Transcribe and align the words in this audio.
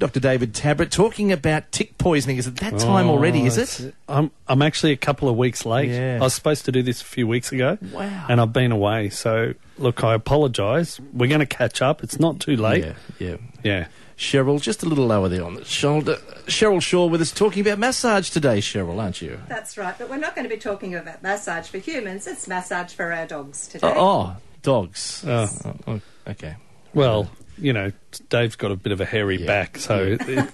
Dr. 0.00 0.18
David 0.18 0.54
Tabrett, 0.54 0.90
talking 0.90 1.30
about 1.30 1.70
tick 1.72 1.98
poisoning. 1.98 2.38
Is 2.38 2.46
it 2.46 2.56
that 2.56 2.78
time 2.78 3.08
Oh, 3.08 3.10
already, 3.12 3.44
is 3.44 3.58
it? 3.58 3.94
I'm, 4.08 4.30
I'm 4.48 4.62
actually 4.62 4.92
a 4.92 4.96
couple 4.96 5.28
of 5.28 5.36
weeks 5.36 5.66
late. 5.66 5.90
Yeah. 5.90 6.16
I 6.20 6.24
was 6.24 6.34
supposed 6.34 6.64
to 6.64 6.72
do 6.72 6.82
this 6.82 7.02
a 7.02 7.04
few 7.04 7.28
weeks 7.28 7.52
ago. 7.52 7.76
Wow. 7.92 8.26
And 8.30 8.40
I've 8.40 8.52
been 8.52 8.72
away. 8.72 9.10
So, 9.10 9.52
look, 9.76 10.02
I 10.02 10.14
apologise. 10.14 10.98
We're 11.12 11.28
going 11.28 11.40
to 11.40 11.46
catch 11.46 11.82
up. 11.82 12.02
It's 12.02 12.18
not 12.18 12.40
too 12.40 12.56
late. 12.56 12.82
Yeah, 12.82 12.94
yeah. 13.18 13.36
Yeah. 13.62 13.86
Cheryl, 14.16 14.60
just 14.60 14.82
a 14.82 14.86
little 14.86 15.06
lower 15.06 15.28
there 15.28 15.44
on 15.44 15.54
the 15.54 15.64
shoulder. 15.66 16.16
Cheryl 16.46 16.80
Shaw 16.80 17.06
with 17.06 17.20
us 17.20 17.30
talking 17.30 17.60
about 17.66 17.78
massage 17.78 18.30
today, 18.30 18.58
Cheryl, 18.58 18.98
aren't 18.98 19.20
you? 19.20 19.38
That's 19.48 19.76
right, 19.76 19.94
but 19.98 20.08
we're 20.08 20.16
not 20.16 20.34
going 20.34 20.48
to 20.48 20.54
be 20.54 20.60
talking 20.60 20.94
about 20.94 21.22
massage 21.22 21.68
for 21.68 21.78
humans. 21.78 22.26
It's 22.26 22.48
massage 22.48 22.92
for 22.92 23.12
our 23.12 23.26
dogs 23.26 23.68
today. 23.68 23.92
Oh, 23.94 23.94
oh 23.98 24.36
dogs. 24.62 25.24
Oh. 25.26 25.48
Oh, 25.64 25.74
oh, 25.86 26.00
okay. 26.28 26.56
Well, 26.94 27.30
you 27.56 27.72
know, 27.72 27.92
Dave's 28.28 28.56
got 28.56 28.70
a 28.70 28.76
bit 28.76 28.92
of 28.92 29.00
a 29.00 29.04
hairy 29.04 29.40
Yeah. 29.40 29.46
back, 29.46 29.78
so 29.78 30.16
it- 30.20 30.48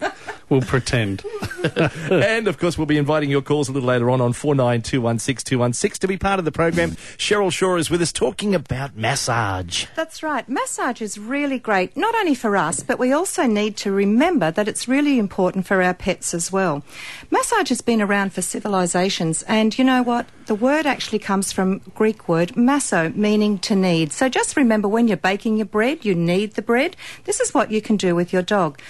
we'll 0.48 0.61
pretend. 0.62 1.25
and 2.11 2.46
of 2.49 2.58
course, 2.58 2.76
we'll 2.79 2.86
be 2.86 2.96
inviting 2.99 3.30
your 3.30 3.43
calls 3.43 3.68
a 3.68 3.72
little 3.72 3.89
later 3.89 4.11
on 4.11 4.21
on 4.21 4.32
49216216 4.32 5.99
to 5.99 6.08
be 6.08 6.16
part 6.16 6.39
of 6.39 6.44
the 6.44 6.53
program. 6.53 6.93
Cheryl 7.16 7.53
Shaw 7.53 7.77
is 7.77 7.90
with 7.90 8.03
us 8.03 8.13
talking 8.13 8.54
about 8.54 8.96
massage. 8.96 9.86
That's 9.96 10.22
right. 10.22 10.49
Massage 10.49 11.00
is 11.00 11.18
really 11.18 11.58
great, 11.58 11.96
not 11.96 12.14
only 12.14 12.35
for 12.35 12.57
us, 12.57 12.82
but 12.82 12.99
we 12.99 13.13
also 13.13 13.44
need 13.46 13.77
to 13.79 13.91
remember 13.93 14.50
that 14.50 14.68
it's 14.68 14.86
really 14.88 15.18
important 15.18 15.66
for 15.66 15.82
our 15.82 15.94
pets 15.94 16.35
as 16.35 16.52
well. 16.52 16.82
Massage 17.30 17.68
has 17.71 17.80
been 17.80 18.00
around 18.02 18.32
for 18.32 18.43
civilizations, 18.43 19.43
and 19.44 19.77
you 19.79 19.85
know 19.85 20.02
what? 20.02 20.27
The 20.46 20.54
word 20.54 20.86
actually 20.86 21.18
comes 21.18 21.50
from 21.50 21.80
Greek 21.96 22.29
word 22.29 22.57
masso, 22.57 23.08
meaning 23.11 23.58
to 23.61 23.75
knead. 23.75 24.13
So 24.13 24.29
just 24.29 24.57
remember 24.57 24.86
when 24.86 25.08
you're 25.08 25.16
baking 25.16 25.57
your 25.57 25.66
bread, 25.66 26.04
you 26.04 26.14
knead 26.14 26.54
the 26.54 26.63
bread. 26.63 26.96
This 27.25 27.41
is 27.41 27.46
what 27.53 27.71
you 27.71 27.81
can 27.81 27.96
do 27.96 28.14
with 28.14 28.32
your 28.32 28.43
dog. 28.43 28.81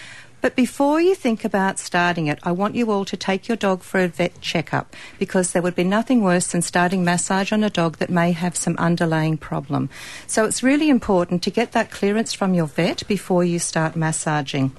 But 0.41 0.55
before 0.55 1.01
you 1.01 1.15
think 1.15 1.45
about 1.45 1.79
starting 1.79 2.29
it, 2.29 2.39
I 2.43 2.53
want 2.53 2.75
you 2.77 2.91
all 2.91 3.05
to 3.07 3.17
take 3.17 3.49
your 3.49 3.57
dog 3.57 3.83
for 3.83 4.01
a 4.01 4.07
vet 4.07 4.41
checkup 4.41 4.95
because 5.19 5.53
there 5.53 5.63
would 5.63 5.75
be 5.75 5.83
nothing 5.83 6.23
worse 6.23 6.49
than 6.49 6.63
starting 6.63 7.03
massage 7.05 7.53
on 7.53 7.65
a 7.65 7.71
dog 7.71 7.97
that 7.97 8.11
may 8.11 8.33
have 8.33 8.55
some 8.57 8.77
underlying 8.77 9.39
problem. 9.39 9.89
So 10.27 10.45
it's 10.45 10.63
really 10.63 10.89
important 10.89 11.43
to 11.43 11.51
get 11.51 11.73
that 11.73 11.91
clearance 11.91 12.33
from 12.33 12.55
your 12.55 12.67
vet 12.67 13.07
before 13.09 13.45
you 13.45 13.59
start 13.59 13.97
massaging. 13.97 14.73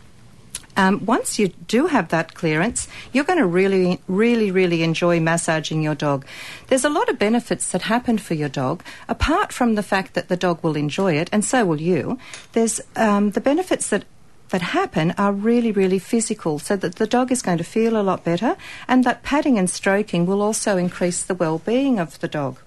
Um, 0.78 1.06
once 1.06 1.40
you 1.40 1.50
do 1.68 1.88
have 1.88 2.10
that 2.10 2.36
clearance, 2.36 2.88
you're 3.12 3.24
going 3.24 3.40
to 3.40 3.48
really, 3.48 4.00
really, 4.08 4.52
really 4.52 4.84
enjoy 4.84 5.20
massaging 5.20 5.82
your 5.82 5.96
dog. 5.96 6.26
There's 6.68 6.86
a 6.86 6.90
lot 6.90 7.10
of 7.10 7.18
benefits 7.18 7.72
that 7.72 7.82
happen 7.82 8.20
for 8.20 8.36
your 8.36 8.48
dog, 8.48 8.84
apart 9.10 9.52
from 9.52 9.74
the 9.74 9.84
fact 9.84 10.14
that 10.14 10.30
the 10.30 10.38
dog 10.38 10.64
will 10.64 10.78
enjoy 10.78 11.14
it, 11.14 11.30
and 11.34 11.44
so 11.44 11.66
will 11.66 11.82
you. 11.82 12.20
There's 12.54 12.80
um, 12.96 13.32
the 13.32 13.42
benefits 13.42 13.90
that 13.90 14.06
that 14.50 14.62
happen 14.62 15.14
are 15.18 15.34
really, 15.34 15.74
really 15.74 16.00
physical, 16.00 16.58
so 16.58 16.78
that 16.78 16.96
the 16.96 17.08
dog 17.08 17.34
is 17.34 17.42
going 17.42 17.58
to 17.58 17.66
feel 17.66 18.00
a 18.00 18.04
lot 18.04 18.24
better, 18.24 18.56
and 18.88 19.04
that 19.04 19.22
patting 19.22 19.58
and 19.58 19.70
stroking 19.70 20.26
will 20.26 20.42
also 20.42 20.78
increase 20.78 21.22
the 21.24 21.36
well-being 21.36 22.00
of 22.00 22.18
the 22.20 22.30
dog. 22.30 22.58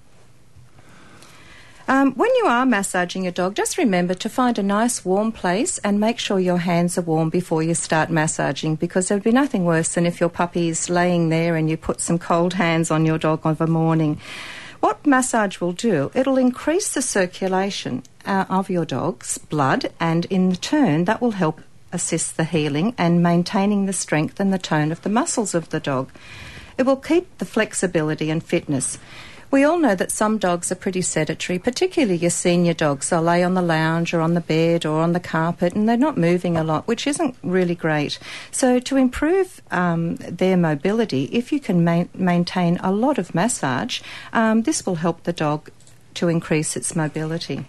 Um, 1.91 2.12
when 2.12 2.33
you 2.36 2.44
are 2.46 2.64
massaging 2.64 3.24
your 3.24 3.33
dog, 3.33 3.56
just 3.56 3.77
remember 3.77 4.14
to 4.14 4.28
find 4.28 4.56
a 4.60 4.62
nice 4.62 5.05
warm 5.05 5.33
place 5.33 5.78
and 5.78 5.98
make 5.98 6.20
sure 6.20 6.38
your 6.38 6.58
hands 6.58 6.96
are 6.96 7.02
warm 7.02 7.30
before 7.30 7.64
you 7.64 7.74
start 7.74 8.10
massaging 8.10 8.77
because 8.77 9.08
there 9.08 9.16
would 9.16 9.24
be 9.24 9.33
nothing 9.33 9.64
worse 9.64 9.96
than 9.96 10.06
if 10.06 10.20
your 10.20 10.28
puppy 10.28 10.68
is 10.68 10.88
laying 10.88 11.30
there 11.30 11.56
and 11.56 11.68
you 11.68 11.77
put 11.77 12.00
some 12.00 12.16
cold 12.16 12.55
hands 12.55 12.92
on 12.92 13.05
your 13.05 13.18
dog 13.18 13.44
of 13.44 13.61
a 13.61 13.66
morning. 13.66 14.20
What 14.78 15.05
massage 15.05 15.61
will 15.61 15.72
do, 15.72 16.12
it'll 16.14 16.38
increase 16.38 16.94
the 16.94 17.02
circulation 17.02 18.05
uh, 18.24 18.44
of 18.48 18.70
your 18.70 18.84
dog's 18.84 19.38
blood 19.38 19.91
and 19.98 20.27
in 20.27 20.55
turn 20.55 21.06
that 21.06 21.20
will 21.20 21.33
help 21.33 21.61
assist 21.92 22.36
the 22.36 22.44
healing 22.44 22.94
and 22.98 23.20
maintaining 23.20 23.86
the 23.86 23.92
strength 23.92 24.38
and 24.38 24.52
the 24.52 24.58
tone 24.58 24.92
of 24.92 25.02
the 25.02 25.08
muscles 25.08 25.56
of 25.56 25.70
the 25.70 25.80
dog. 25.80 26.08
It 26.78 26.86
will 26.86 26.96
keep 26.96 27.36
the 27.38 27.44
flexibility 27.44 28.30
and 28.30 28.44
fitness. 28.44 28.96
We 29.50 29.64
all 29.64 29.78
know 29.78 29.96
that 29.96 30.12
some 30.12 30.38
dogs 30.38 30.70
are 30.70 30.76
pretty 30.76 31.02
sedentary, 31.02 31.58
particularly 31.58 32.16
your 32.16 32.30
senior 32.30 32.72
dogs. 32.72 33.11
They'll 33.11 33.20
lay 33.20 33.42
on 33.42 33.55
the 33.55 33.62
lounge 33.62 34.14
or 34.14 34.20
on 34.20 34.34
the 34.34 34.40
bed 34.40 34.86
or 34.86 35.00
on 35.00 35.12
the 35.12 35.18
carpet 35.18 35.74
and 35.74 35.88
they're 35.88 35.96
not 35.96 36.16
moving 36.16 36.56
a 36.56 36.62
lot, 36.62 36.86
which 36.86 37.05
isn't 37.05 37.36
really 37.42 37.74
great. 37.74 38.20
So, 38.52 38.78
to 38.78 38.96
improve 38.96 39.60
um, 39.72 40.16
their 40.16 40.56
mobility, 40.56 41.24
if 41.33 41.50
you 41.50 41.58
can 41.58 41.83
ma- 41.83 42.05
maintain 42.14 42.77
a 42.77 42.92
lot 42.92 43.18
of 43.18 43.34
massage, 43.34 44.00
um, 44.33 44.62
this 44.62 44.86
will 44.86 44.96
help 44.96 45.24
the 45.24 45.33
dog 45.33 45.68
to 46.14 46.28
increase 46.28 46.77
its 46.77 46.94
mobility. 46.94 47.66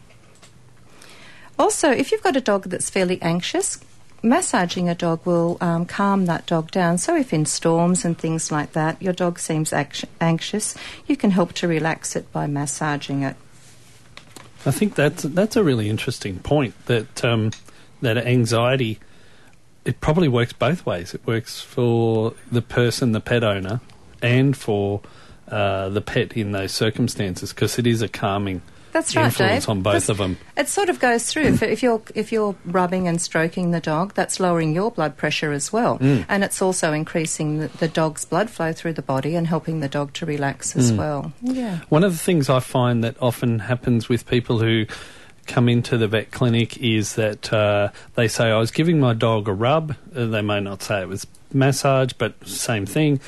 Also, 1.58 1.90
if 1.90 2.12
you've 2.12 2.24
got 2.24 2.36
a 2.36 2.41
dog 2.41 2.66
that's 2.66 2.91
fairly 2.91 3.20
anxious, 3.24 3.80
massaging 4.24 4.90
a 4.90 4.96
dog 4.96 5.26
will 5.26 5.58
um, 5.62 5.86
calm 5.86 6.26
that 6.26 6.46
dog 6.46 6.72
down. 6.72 6.98
So, 6.98 7.16
if 7.16 7.34
in 7.34 7.46
storms 7.46 8.06
and 8.06 8.18
things 8.18 8.52
like 8.52 8.74
that 8.74 9.02
your 9.02 9.14
dog 9.14 9.40
seems 9.40 9.74
anxious, 9.74 10.76
you 11.08 11.18
can 11.18 11.32
help 11.32 11.54
to 11.54 11.68
relax 11.68 12.16
it 12.16 12.32
by 12.32 12.48
massaging 12.48 13.24
it. 13.24 13.36
I 14.66 14.72
think 14.72 14.96
that's 14.96 15.24
that's 15.24 15.56
a 15.56 15.64
really 15.64 15.90
interesting 15.90 16.40
point. 16.40 16.74
That 16.86 17.24
um, 17.26 17.52
that 18.02 18.18
anxiety, 18.18 19.00
it 19.86 20.02
probably 20.02 20.28
works 20.28 20.53
both 20.53 20.86
ways. 20.86 21.14
It 21.14 21.26
works 21.26 21.62
for 21.62 22.34
the 22.52 22.62
person, 22.62 23.12
the 23.12 23.22
pet 23.22 23.44
owner, 23.44 23.82
and 24.22 24.56
for 24.56 25.02
uh, 25.48 25.90
the 25.90 26.02
pet 26.02 26.34
in 26.34 26.52
those 26.52 26.72
circumstances 26.72 27.53
because 27.53 27.80
it 27.80 27.88
is 27.88 28.02
a 28.02 28.08
calming 28.08 28.62
That's 28.91 29.16
right, 29.16 29.25
influence 29.25 29.66
Dave. 29.66 29.69
on 29.69 29.81
both 29.81 29.94
'Cause 29.94 30.09
of 30.09 30.18
them. 30.18 30.38
It 30.57 30.68
sort 30.69 30.90
of 30.90 31.00
goes 31.00 31.25
through. 31.25 31.44
if, 31.44 31.63
if 31.63 31.81
you're 31.84 32.02
if 32.13 32.31
you're 32.31 32.56
rubbing 32.66 33.07
and 33.07 33.22
stroking 33.22 33.72
the 33.72 33.79
dog, 33.79 34.13
that's 34.13 34.40
lowering 34.40 34.74
your 34.74 34.91
blood 34.91 35.18
pressure 35.18 35.52
as 35.52 35.72
well, 35.72 35.97
Mm. 36.00 36.25
and 36.28 36.44
it's 36.44 36.62
also 36.62 36.91
increasing 36.94 37.59
the, 37.59 37.68
the 37.79 37.88
dog's 37.88 38.25
blood 38.25 38.50
flow 38.50 38.74
through 38.74 38.94
the 38.94 39.02
body 39.02 39.35
and 39.35 39.47
helping 39.47 39.79
the 39.79 39.88
dog 39.90 40.13
to 40.13 40.25
relax 40.25 40.75
as 40.75 40.91
Mm. 40.91 40.97
well. 40.97 41.34
Yeah. 41.41 41.79
One 41.90 42.03
of 42.03 42.12
the 42.12 42.18
things 42.19 42.50
I 42.50 42.59
find 42.59 43.03
that 43.03 43.16
often 43.22 43.59
happens 43.59 44.09
with 44.09 44.28
people 44.28 44.59
who 44.59 44.85
come 45.47 45.68
into 45.68 45.97
the 45.97 46.08
vet 46.08 46.31
clinic 46.31 46.78
is 46.78 47.16
that 47.16 47.52
uh, 47.52 47.90
they 48.16 48.28
say, 48.28 48.52
I 48.52 48.58
was 48.58 48.72
giving 48.72 49.00
my 49.00 49.13
dog 49.13 49.47
a 49.47 49.53
rub. 49.53 49.96
Uh, 50.16 50.25
they 50.28 50.41
may 50.41 50.59
not 50.59 50.84
say 50.84 51.02
it 51.02 51.08
was 51.08 51.25
massage, 51.53 52.13
but 52.13 52.34
same 52.47 52.85
thing. 52.85 53.19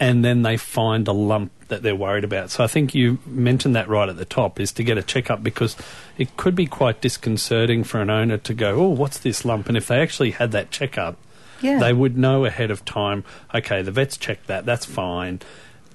And 0.00 0.24
then 0.24 0.42
they 0.42 0.56
find 0.56 1.06
a 1.06 1.12
lump 1.12 1.52
that 1.70 1.82
they're 1.82 1.96
worried 1.96 2.22
about. 2.24 2.50
So 2.50 2.62
I 2.62 2.66
think 2.66 2.94
you 2.94 3.18
mentioned 3.26 3.74
that 3.74 3.88
right 3.88 4.08
at 4.08 4.16
the 4.16 4.24
top 4.24 4.60
is 4.60 4.70
to 4.72 4.84
get 4.84 4.98
a 4.98 5.02
checkup 5.02 5.42
because 5.42 5.76
it 6.18 6.36
could 6.36 6.54
be 6.54 6.66
quite 6.66 7.00
disconcerting 7.00 7.82
for 7.82 8.00
an 8.00 8.10
owner 8.10 8.36
to 8.38 8.54
go, 8.54 8.76
oh, 8.76 8.88
what's 8.88 9.18
this 9.18 9.44
lump? 9.44 9.68
And 9.68 9.76
if 9.76 9.88
they 9.88 10.00
actually 10.00 10.32
had 10.32 10.52
that 10.52 10.70
checkup, 10.70 11.16
Yeah. 11.60 11.78
they 11.78 11.92
would 11.92 12.16
know 12.18 12.44
ahead 12.44 12.70
of 12.70 12.84
time, 12.84 13.24
okay, 13.54 13.82
the 13.82 13.90
vet's 13.90 14.16
checked 14.16 14.46
that, 14.46 14.66
that's 14.66 14.84
fine. 14.84 15.40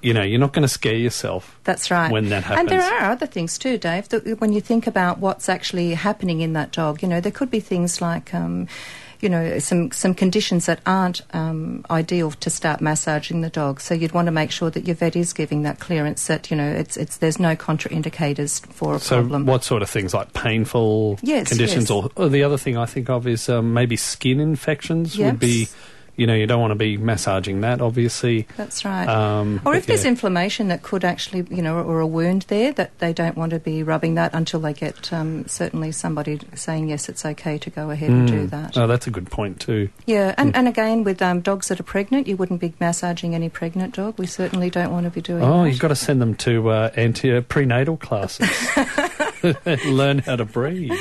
You 0.02 0.12
know, 0.12 0.22
you're 0.22 0.40
not 0.40 0.52
going 0.52 0.62
to 0.62 0.68
scare 0.68 0.94
yourself. 0.94 1.58
That's 1.64 1.90
right. 1.90 2.12
when 2.12 2.28
that 2.28 2.44
happens. 2.44 2.70
And 2.70 2.80
there 2.80 2.94
are 3.00 3.10
other 3.10 3.26
things 3.26 3.56
too, 3.58 3.78
Dave. 3.78 4.08
That 4.10 4.40
when 4.40 4.52
you 4.52 4.60
think 4.60 4.86
about 4.86 5.18
what's 5.18 5.48
actually 5.48 5.94
happening 5.94 6.42
in 6.42 6.52
that 6.52 6.70
dog, 6.72 7.02
you 7.02 7.08
know, 7.08 7.20
there 7.20 7.32
could 7.32 7.50
be 7.50 7.60
things 7.60 8.00
like. 8.00 8.34
Um, 8.34 8.68
you 9.20 9.28
know, 9.28 9.58
some, 9.58 9.90
some 9.90 10.14
conditions 10.14 10.66
that 10.66 10.80
aren't 10.86 11.22
um, 11.34 11.84
ideal 11.90 12.30
to 12.32 12.50
start 12.50 12.80
massaging 12.80 13.40
the 13.40 13.50
dog. 13.50 13.80
So 13.80 13.94
you'd 13.94 14.12
want 14.12 14.26
to 14.26 14.32
make 14.32 14.50
sure 14.50 14.70
that 14.70 14.86
your 14.86 14.96
vet 14.96 15.16
is 15.16 15.32
giving 15.32 15.62
that 15.62 15.78
clearance 15.80 16.26
that, 16.26 16.50
you 16.50 16.56
know, 16.56 16.68
it's, 16.68 16.96
it's, 16.96 17.16
there's 17.18 17.38
no 17.40 17.56
contraindicators 17.56 18.64
for 18.72 18.96
a 18.96 18.98
So, 18.98 19.20
problem. 19.20 19.46
what 19.46 19.64
sort 19.64 19.82
of 19.82 19.90
things 19.90 20.12
like 20.14 20.32
painful 20.32 21.18
Yes, 21.22 21.48
conditions, 21.48 21.84
yes. 21.84 21.90
or, 21.90 22.10
or 22.16 22.28
the 22.28 22.42
other 22.42 22.58
thing 22.58 22.76
I 22.76 22.86
think 22.86 23.08
of 23.10 23.26
is 23.26 23.48
um, 23.48 23.72
maybe 23.72 23.96
skin 23.96 24.40
infections 24.40 25.16
would 25.18 25.38
be, 25.38 25.60
Yes. 25.60 25.76
You 26.16 26.26
know, 26.26 26.34
you 26.34 26.46
don't 26.46 26.60
want 26.60 26.70
to 26.72 26.76
be 26.76 26.96
massaging 26.96 27.60
that, 27.60 27.80
obviously. 27.80 28.46
That's 28.56 28.84
right. 28.84 29.06
Um, 29.08 29.60
or 29.66 29.74
if 29.74 29.86
there's 29.86 30.04
yeah. 30.04 30.10
inflammation 30.10 30.68
that 30.68 30.82
could 30.82 31.04
actually, 31.04 31.46
you 31.54 31.62
know, 31.62 31.78
or 31.80 32.00
a 32.00 32.06
wound 32.06 32.42
there, 32.48 32.72
that 32.72 32.98
they 32.98 33.12
don't 33.12 33.36
want 33.36 33.50
to 33.50 33.58
be 33.58 33.82
rubbing 33.82 34.14
that 34.14 34.34
until 34.34 34.60
they 34.60 34.72
get 34.72 35.12
um, 35.12 35.46
certainly 35.46 35.92
somebody 35.92 36.40
saying 36.54 36.88
yes, 36.88 37.08
it's 37.08 37.24
okay 37.24 37.58
to 37.58 37.70
go 37.70 37.90
ahead 37.90 38.10
and 38.10 38.26
do 38.28 38.46
Mm. 38.46 38.50
that. 38.50 38.76
Oh, 38.76 38.86
that's 38.86 39.06
a 39.06 39.10
good 39.10 39.30
point 39.30 39.60
too. 39.60 39.88
Yeah, 40.06 40.34
and, 40.38 40.54
and 40.56 40.68
again, 40.68 41.04
with 41.04 41.20
um, 41.22 41.40
dogs 41.40 41.68
that 41.68 41.80
are 41.80 41.82
pregnant, 41.84 42.26
you 42.26 42.36
wouldn't 42.36 42.60
be 42.60 42.72
massaging 42.80 43.34
any 43.34 43.48
pregnant 43.48 43.94
dog. 43.94 44.18
We 44.18 44.26
certainly 44.26 44.70
don't 44.70 44.90
want 44.92 45.04
to 45.04 45.10
be 45.10 45.20
doing 45.20 45.42
Oh, 45.42 45.62
that. 45.64 45.70
you've 45.70 45.78
got 45.80 45.88
to 45.88 45.96
send 45.96 46.20
them 46.22 46.34
to 46.36 46.70
uh, 46.70 46.90
anti 46.96 47.40
prenatal 47.40 47.96
classes, 47.96 48.48
learn 49.86 50.18
how 50.18 50.36
to 50.36 50.44
breathe. 50.44 50.92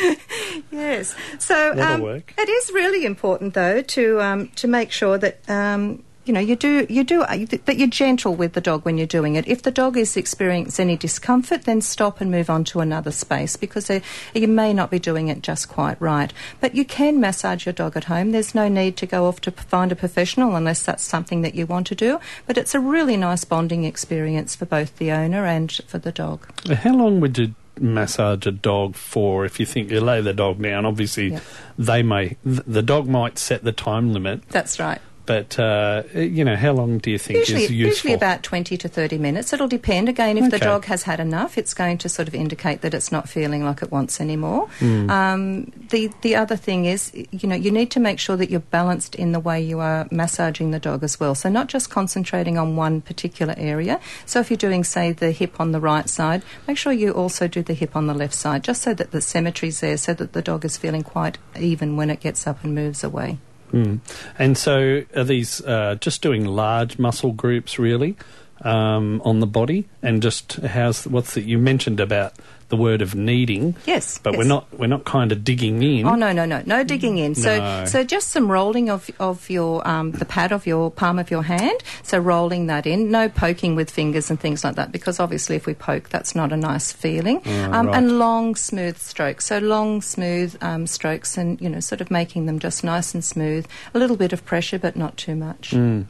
Yes. 0.86 1.16
So 1.40 1.74
um, 1.82 2.02
work. 2.02 2.34
it 2.38 2.50
is 2.50 2.72
really 2.72 3.06
important, 3.06 3.54
though, 3.54 3.82
to 3.82 4.22
um, 4.22 4.48
to 4.56 4.68
make 4.68 4.92
sure 4.92 5.18
that. 5.18 5.48
Um, 5.50 6.04
you 6.26 6.34
know, 6.34 6.40
you 6.40 6.56
do, 6.56 6.88
you 6.90 7.04
do, 7.04 7.22
uh, 7.22 7.46
that 7.66 7.78
you're 7.78 7.88
gentle 7.88 8.36
with 8.36 8.54
the 8.54 8.62
dog 8.62 8.84
when 8.84 8.98
you're 8.98 9.06
doing 9.06 9.36
it. 9.36 9.48
If 9.48 9.62
the 9.62 9.70
dog 9.70 9.96
is 9.96 10.18
experiencing 10.18 10.88
any 10.88 10.98
discomfort, 10.98 11.66
then 11.66 11.82
stop 11.82 12.20
and 12.20 12.32
move 12.32 12.50
on 12.50 12.64
to 12.66 12.80
another 12.80 13.12
space 13.12 13.56
because 13.56 13.86
they, 13.86 14.02
you 14.34 14.48
may 14.48 14.74
not 14.74 14.90
be 14.90 14.98
doing 14.98 15.28
it 15.28 15.44
just 15.44 15.70
quite 15.70 16.02
right. 16.02 16.34
But 16.60 16.74
you 16.74 16.84
can 16.84 17.20
massage 17.20 17.68
your 17.68 17.74
dog 17.74 17.96
at 17.96 18.06
home. 18.06 18.32
There's 18.32 18.56
no 18.56 18.68
need 18.68 18.98
to 18.98 19.06
go 19.06 19.28
off 19.28 19.40
to 19.42 19.52
find 19.52 19.92
a 19.92 19.96
professional 19.96 20.56
unless 20.56 20.82
that's 20.82 21.04
something 21.04 21.42
that 21.42 21.54
you 21.54 21.68
want 21.68 21.86
to 21.88 21.96
do. 21.96 22.20
But 22.48 22.58
it's 22.58 22.74
a 22.74 22.80
really 22.80 23.18
nice 23.18 23.46
bonding 23.46 23.84
experience 23.84 24.56
for 24.56 24.66
both 24.66 24.98
the 24.98 25.12
owner 25.12 25.46
and 25.46 25.72
for 25.86 26.00
the 26.00 26.12
dog. 26.12 26.48
How 26.68 26.96
long 26.96 27.20
would 27.20 27.38
you 27.38 27.54
massage 27.80 28.46
a 28.46 28.52
dog 28.52 28.96
for? 28.96 29.46
If 29.46 29.60
you 29.60 29.66
think 29.66 29.92
you 29.92 30.00
lay 30.02 30.22
the 30.22 30.34
dog 30.34 30.62
down, 30.62 30.86
obviously 30.86 31.30
Yeah. 31.34 31.40
they 31.78 32.04
may 32.04 32.38
th- 32.44 32.62
the 32.68 32.82
dog 32.82 33.08
might 33.08 33.38
set 33.38 33.64
the 33.64 33.72
time 33.72 34.14
limit, 34.14 34.42
That's 34.50 34.80
right. 34.80 35.02
But 35.26 35.58
uh, 35.60 36.04
you 36.14 36.46
know 36.46 36.56
how 36.56 36.72
long 36.72 37.00
do 37.00 37.12
you 37.12 37.18
think 37.18 37.40
Usually, 37.40 37.64
is 37.64 37.72
useful? 37.72 37.90
usually 37.90 38.14
about 38.14 38.44
20 38.44 38.78
to 38.78 38.88
30 38.88 39.18
minutes. 39.18 39.54
It'll 39.54 39.68
depend. 39.68 40.10
Again, 40.10 40.38
if 40.38 40.52
the 40.52 40.60
dog 40.60 40.86
has 40.86 41.04
had 41.04 41.20
enough, 41.20 41.58
it's 41.58 41.74
going 41.74 41.98
to 42.00 42.10
sort 42.10 42.28
of 42.28 42.36
indicate 42.36 42.82
that 42.82 42.94
it's 42.94 43.12
not 43.12 43.28
feeling 43.28 43.64
like 43.64 43.82
it 43.82 43.92
wants 43.92 44.22
anymore. 44.22 44.68
Hmm. 44.80 45.10
Um, 45.10 45.72
the, 45.90 46.12
the 46.22 46.36
other 46.36 46.56
thing 46.56 46.86
is, 46.86 47.12
you 47.32 47.48
know, 47.48 47.56
you 47.56 47.72
need 47.72 47.92
to 47.92 48.00
make 48.00 48.20
sure 48.20 48.38
that 48.38 48.50
you're 48.50 48.60
balanced 48.60 49.16
in 49.16 49.32
the 49.32 49.40
way 49.40 49.62
you 49.62 49.80
are 49.80 50.08
massaging 50.12 50.72
the 50.72 50.80
dog 50.80 51.04
as 51.04 51.20
well. 51.20 51.36
So 51.36 51.50
not 51.50 51.68
just 51.68 51.90
concentrating 51.90 52.58
on 52.58 52.76
one 52.76 53.02
particular 53.02 53.56
area. 53.58 54.00
So 54.26 54.40
if 54.40 54.50
you're 54.50 54.58
doing, 54.58 54.84
say, 54.84 55.12
the 55.12 55.32
hip 55.32 55.60
on 55.60 55.72
the 55.72 55.80
right 55.80 56.10
side, 56.10 56.44
make 56.68 56.78
sure 56.78 56.92
you 56.92 57.12
also 57.12 57.48
do 57.48 57.64
the 57.64 57.74
hip 57.74 57.96
on 57.96 58.08
the 58.08 58.14
left 58.14 58.34
side, 58.34 58.64
just 58.64 58.82
so 58.82 58.94
that 58.94 59.12
the 59.12 59.22
symmetry's 59.22 59.80
there, 59.80 59.98
so 59.98 60.14
that 60.14 60.34
the 60.34 60.42
dog 60.42 60.66
is 60.66 60.78
feeling 60.78 61.04
quite 61.04 61.38
even 61.60 61.96
when 61.96 62.10
it 62.10 62.20
gets 62.20 62.48
up 62.48 62.64
and 62.64 62.76
moves 62.76 63.04
away. 63.04 63.38
Mm. 63.72 64.00
And 64.38 64.58
so, 64.58 65.04
are 65.16 65.24
these 65.24 65.62
uh, 65.62 65.96
just 66.00 66.22
doing 66.22 66.46
large 66.46 67.00
muscle 67.00 67.32
groups 67.32 67.78
really 67.80 68.16
um, 68.62 69.22
on 69.24 69.40
the 69.40 69.48
body, 69.48 69.88
and 70.02 70.22
just 70.22 70.54
how's 70.58 71.06
what's 71.08 71.34
that 71.34 71.44
you 71.44 71.58
mentioned 71.58 72.00
about 72.00 72.34
the 72.70 72.76
word 72.78 73.02
of 73.02 73.14
kneading? 73.14 73.76
Yes, 73.86 74.18
but 74.18 74.36
we're 74.38 74.44
not 74.44 74.66
we're 74.74 74.88
not 74.88 75.06
kind 75.06 75.32
of 75.32 75.44
digging 75.44 75.84
in. 75.84 76.08
Oh 76.08 76.16
no, 76.16 76.32
no, 76.32 76.46
no, 76.46 76.64
no 76.66 76.84
digging 76.84 77.18
in. 77.20 77.36
So, 77.36 77.58
No. 77.58 77.86
so 77.86 78.04
just 78.04 78.30
some 78.30 78.52
rolling 78.52 78.90
of 78.90 79.10
of 79.20 79.50
your 79.50 79.88
um, 79.88 80.12
the 80.14 80.26
pad 80.26 80.52
of 80.52 80.66
your 80.66 80.90
palm 80.90 81.20
of 81.20 81.30
your 81.30 81.44
hand. 81.44 81.80
So 82.04 82.18
rolling 82.18 82.68
that 82.68 82.88
in. 82.88 83.12
No 83.12 83.30
poking 83.30 83.76
with 83.76 83.92
fingers 83.92 84.30
and 84.32 84.40
things 84.40 84.64
like 84.64 84.76
that, 84.76 84.92
because 84.92 85.20
obviously 85.20 85.56
if 85.56 85.66
we 85.68 85.76
poke, 85.76 86.10
that's 86.10 86.34
not 86.36 86.52
a 86.52 86.58
nice 86.58 86.92
feeling. 86.92 87.42
um, 87.48 87.88
right. 87.88 87.96
And 87.98 88.18
long, 88.18 88.56
smooth 88.56 88.98
strokes. 88.98 89.46
So 89.46 89.60
long, 89.60 90.02
smooth 90.02 90.58
um, 90.62 90.88
strokes, 90.88 91.38
and 91.38 91.62
you 91.62 91.70
know, 91.70 91.80
sort 91.80 92.02
of 92.02 92.10
making 92.10 92.48
them 92.48 92.58
just 92.60 92.84
nice 92.84 93.14
and 93.14 93.24
smooth. 93.24 93.68
A 93.94 94.00
little 94.00 94.18
bit 94.18 94.34
of 94.34 94.44
pressure, 94.44 94.80
but 94.80 94.96
not 94.96 95.18
too 95.18 95.36
much. 95.36 95.72
Mm. 95.72 96.08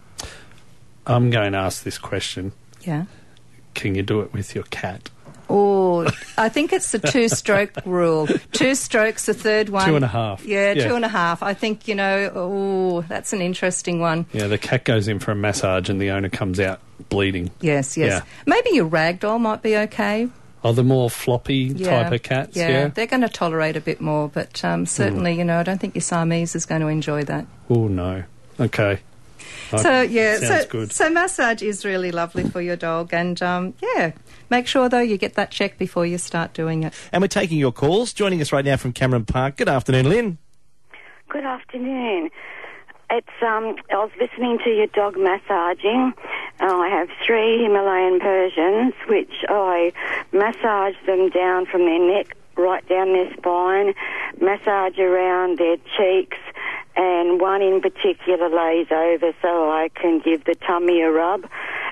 I'm 1.06 1.30
going 1.30 1.52
to 1.52 1.58
ask 1.58 1.84
this 1.84 1.98
question: 1.98 2.54
Yeah. 2.82 3.06
Can 3.74 3.94
you 3.96 4.04
do 4.04 4.22
it 4.22 4.32
with 4.32 4.56
your 4.56 4.64
cat? 4.66 5.10
Oh, 5.50 6.06
I 6.38 6.50
think 6.50 6.74
it's 6.74 6.92
the 6.92 7.00
two 7.00 7.30
stroke 7.30 7.72
rule. 7.86 8.28
Two 8.52 8.76
strokes, 8.76 9.26
the 9.28 9.34
third 9.34 9.70
one. 9.70 9.88
Two 9.88 9.96
and 9.96 10.06
a 10.06 10.08
half. 10.10 10.44
Yeah, 10.46 10.74
Yeah. 10.74 10.88
two 10.88 10.96
and 10.96 11.06
a 11.06 11.10
half. 11.10 11.44
I 11.44 11.54
think, 11.54 11.88
you 11.88 11.96
know, 11.96 12.32
oh, 12.34 13.02
that's 13.04 13.34
an 13.34 13.42
interesting 13.42 14.00
one. 14.00 14.26
Yeah, 14.34 14.48
the 14.48 14.58
cat 14.58 14.84
goes 14.86 15.08
in 15.08 15.20
for 15.20 15.32
a 15.32 15.36
massage, 15.36 15.90
and 15.90 16.02
the 16.02 16.10
owner 16.12 16.30
comes 16.30 16.60
out 16.60 16.80
bleeding. 17.10 17.52
Yes, 17.62 17.98
yes. 17.98 18.10
Yeah. 18.10 18.22
Maybe 18.46 18.72
your 18.72 18.90
ragdoll 18.90 19.40
might 19.40 19.62
be 19.62 19.76
okay. 19.78 20.28
Oh, 20.64 20.72
the 20.72 20.84
more 20.84 21.10
floppy 21.12 21.72
Yeah. 21.76 22.04
type 22.04 22.12
of 22.12 22.24
cats. 22.24 22.58
Yeah, 22.58 22.70
Yeah. 22.70 22.88
they're 22.88 23.06
going 23.06 23.22
to 23.22 23.30
tolerate 23.30 23.76
a 23.76 23.82
bit 23.82 24.02
more, 24.02 24.28
but 24.30 24.66
um, 24.66 24.88
certainly, 24.88 25.34
you 25.38 25.44
know, 25.46 25.60
I 25.60 25.64
don't 25.64 25.80
think 25.80 25.94
your 25.94 26.02
Siamese 26.02 26.56
is 26.56 26.66
going 26.66 26.82
to 26.82 26.88
enjoy 26.88 27.24
that. 27.26 27.46
Oh 27.70 27.88
no. 27.88 28.24
Okay. 28.60 29.00
So 29.78 30.02
yeah, 30.02 30.38
sounds 30.38 30.64
so 30.64 30.70
good. 30.70 30.92
so 30.94 31.10
massage 31.10 31.62
is 31.62 31.86
really 31.86 32.12
lovely 32.12 32.44
for 32.44 32.62
your 32.62 32.76
dog, 32.76 33.14
and 33.14 33.42
um, 33.42 33.74
yeah, 33.82 34.12
make 34.50 34.68
sure 34.68 34.90
though 34.90 35.00
you 35.00 35.18
get 35.18 35.34
that 35.36 35.52
check 35.52 35.78
before 35.78 36.06
you 36.06 36.18
start 36.18 36.54
doing 36.54 36.84
it. 36.84 36.94
And 37.12 37.22
we're 37.22 37.28
taking 37.28 37.58
your 37.58 37.72
calls. 37.72 38.14
Joining 38.14 38.42
us 38.42 38.52
right 38.52 38.66
now 38.66 38.78
from 38.78 38.94
Cameron 38.94 39.26
Park. 39.26 39.58
Good 39.58 39.70
afternoon, 39.70 40.10
Lynn. 40.10 40.38
Good 41.30 41.46
afternoon. 41.46 42.30
It's 43.10 43.28
um. 43.42 43.76
I 43.92 43.96
was 43.96 44.12
listening 44.20 44.60
to 44.64 44.70
your 44.70 44.88
dog 44.88 45.18
massaging. 45.18 46.14
Uh, 46.60 46.66
I 46.66 46.90
have 46.90 47.10
three 47.26 47.64
Himalayan 47.64 48.20
Persians, 48.20 48.94
which 49.08 49.34
I 49.50 49.92
massage 50.32 50.96
them 51.06 51.30
down 51.30 51.66
from 51.66 51.82
their 51.86 52.00
neck 52.00 52.36
right 52.58 52.88
down 52.88 53.14
their 53.14 53.32
spine, 53.36 53.94
massage 54.40 54.98
around 54.98 55.58
their 55.58 55.78
cheeks, 55.98 56.38
and 56.96 57.42
one 57.42 57.62
in 57.62 57.82
particular 57.82 58.50
lays 58.50 58.88
over 58.92 59.34
so 59.42 59.70
I 59.72 59.90
can 59.96 60.20
give 60.20 60.46
the 60.46 60.56
tummy 60.56 61.02
a 61.02 61.12
rub. 61.12 61.46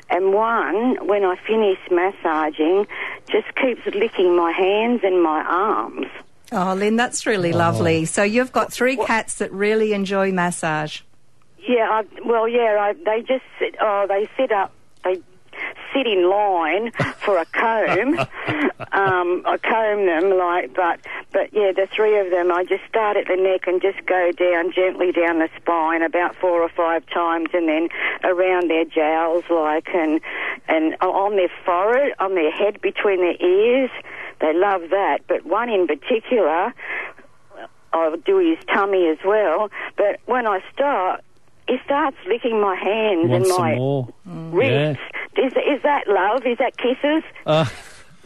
And 0.09 0.33
one, 0.33 1.07
when 1.07 1.23
I 1.23 1.35
finish 1.47 1.79
massaging, 1.91 2.87
just 3.29 3.53
keeps 3.55 3.85
licking 3.95 4.35
my 4.35 4.51
hands 4.51 5.01
and 5.03 5.21
my 5.21 5.43
arms. 5.43 6.07
Oh, 6.51 6.73
Lynn, 6.75 6.95
that's 6.95 7.25
really 7.25 7.53
oh. 7.53 7.57
lovely. 7.57 8.05
So 8.05 8.23
you've 8.23 8.51
got 8.51 8.71
three 8.71 8.95
cats 8.95 9.35
that 9.35 9.51
really 9.51 9.93
enjoy 9.93 10.31
massage. 10.31 11.01
Yeah, 11.67 11.89
I, 11.89 12.03
well, 12.25 12.47
yeah, 12.47 12.77
I, 12.79 12.93
they 12.93 13.21
just 13.21 13.45
sit, 13.57 13.75
oh, 13.81 14.05
they 14.07 14.29
sit 14.37 14.51
up, 14.51 14.73
they 15.03 15.21
sit 15.93 16.07
in 16.07 16.29
line 16.29 16.91
for 17.17 17.37
a 17.37 17.45
comb. 17.45 18.19
um, 18.91 19.43
I 19.45 19.57
comb 19.61 20.05
them 20.05 20.37
like, 20.37 20.73
but 20.73 20.99
but 21.31 21.53
yeah, 21.53 21.71
the 21.71 21.87
three 21.93 22.19
of 22.19 22.29
them, 22.31 22.51
I 22.51 22.63
just 22.63 22.83
start 22.87 23.17
at 23.17 23.27
the 23.27 23.35
neck 23.35 23.67
and 23.67 23.81
just 23.81 24.05
go 24.05 24.31
down 24.31 24.71
gently 24.71 25.11
down 25.11 25.39
the 25.39 25.49
spine 25.57 26.01
about 26.01 26.35
four 26.35 26.61
or 26.61 26.69
five 26.69 27.05
times, 27.07 27.49
and 27.53 27.67
then 27.67 27.89
around 28.23 28.69
their 28.69 28.85
jowls, 28.85 29.43
like, 29.49 29.87
and 29.93 30.21
and 30.67 30.95
on 31.01 31.35
their 31.35 31.51
forehead, 31.65 32.13
on 32.19 32.35
their 32.35 32.51
head, 32.51 32.81
between 32.81 33.19
their 33.19 33.41
ears. 33.41 33.91
They 34.41 34.53
love 34.53 34.89
that, 34.89 35.19
but 35.27 35.45
one 35.45 35.69
in 35.69 35.87
particular. 35.87 36.73
I'll 37.93 38.17
do 38.17 38.39
his 38.39 38.57
tummy 38.73 39.07
as 39.07 39.19
well. 39.23 39.69
But 39.97 40.19
when 40.25 40.47
I 40.47 40.61
start, 40.73 41.23
he 41.67 41.77
starts 41.85 42.17
licking 42.27 42.59
my 42.61 42.75
hands 42.75 43.29
Want 43.29 43.43
and 43.43 43.47
some 43.47 43.61
my 43.61 43.75
more? 43.75 44.07
wrists. 44.25 45.01
Is, 45.37 45.53
is 45.53 45.81
that 45.83 46.07
love? 46.07 46.45
Is 46.45 46.57
that 46.59 46.77
kisses? 46.77 47.23
Uh, 47.45 47.65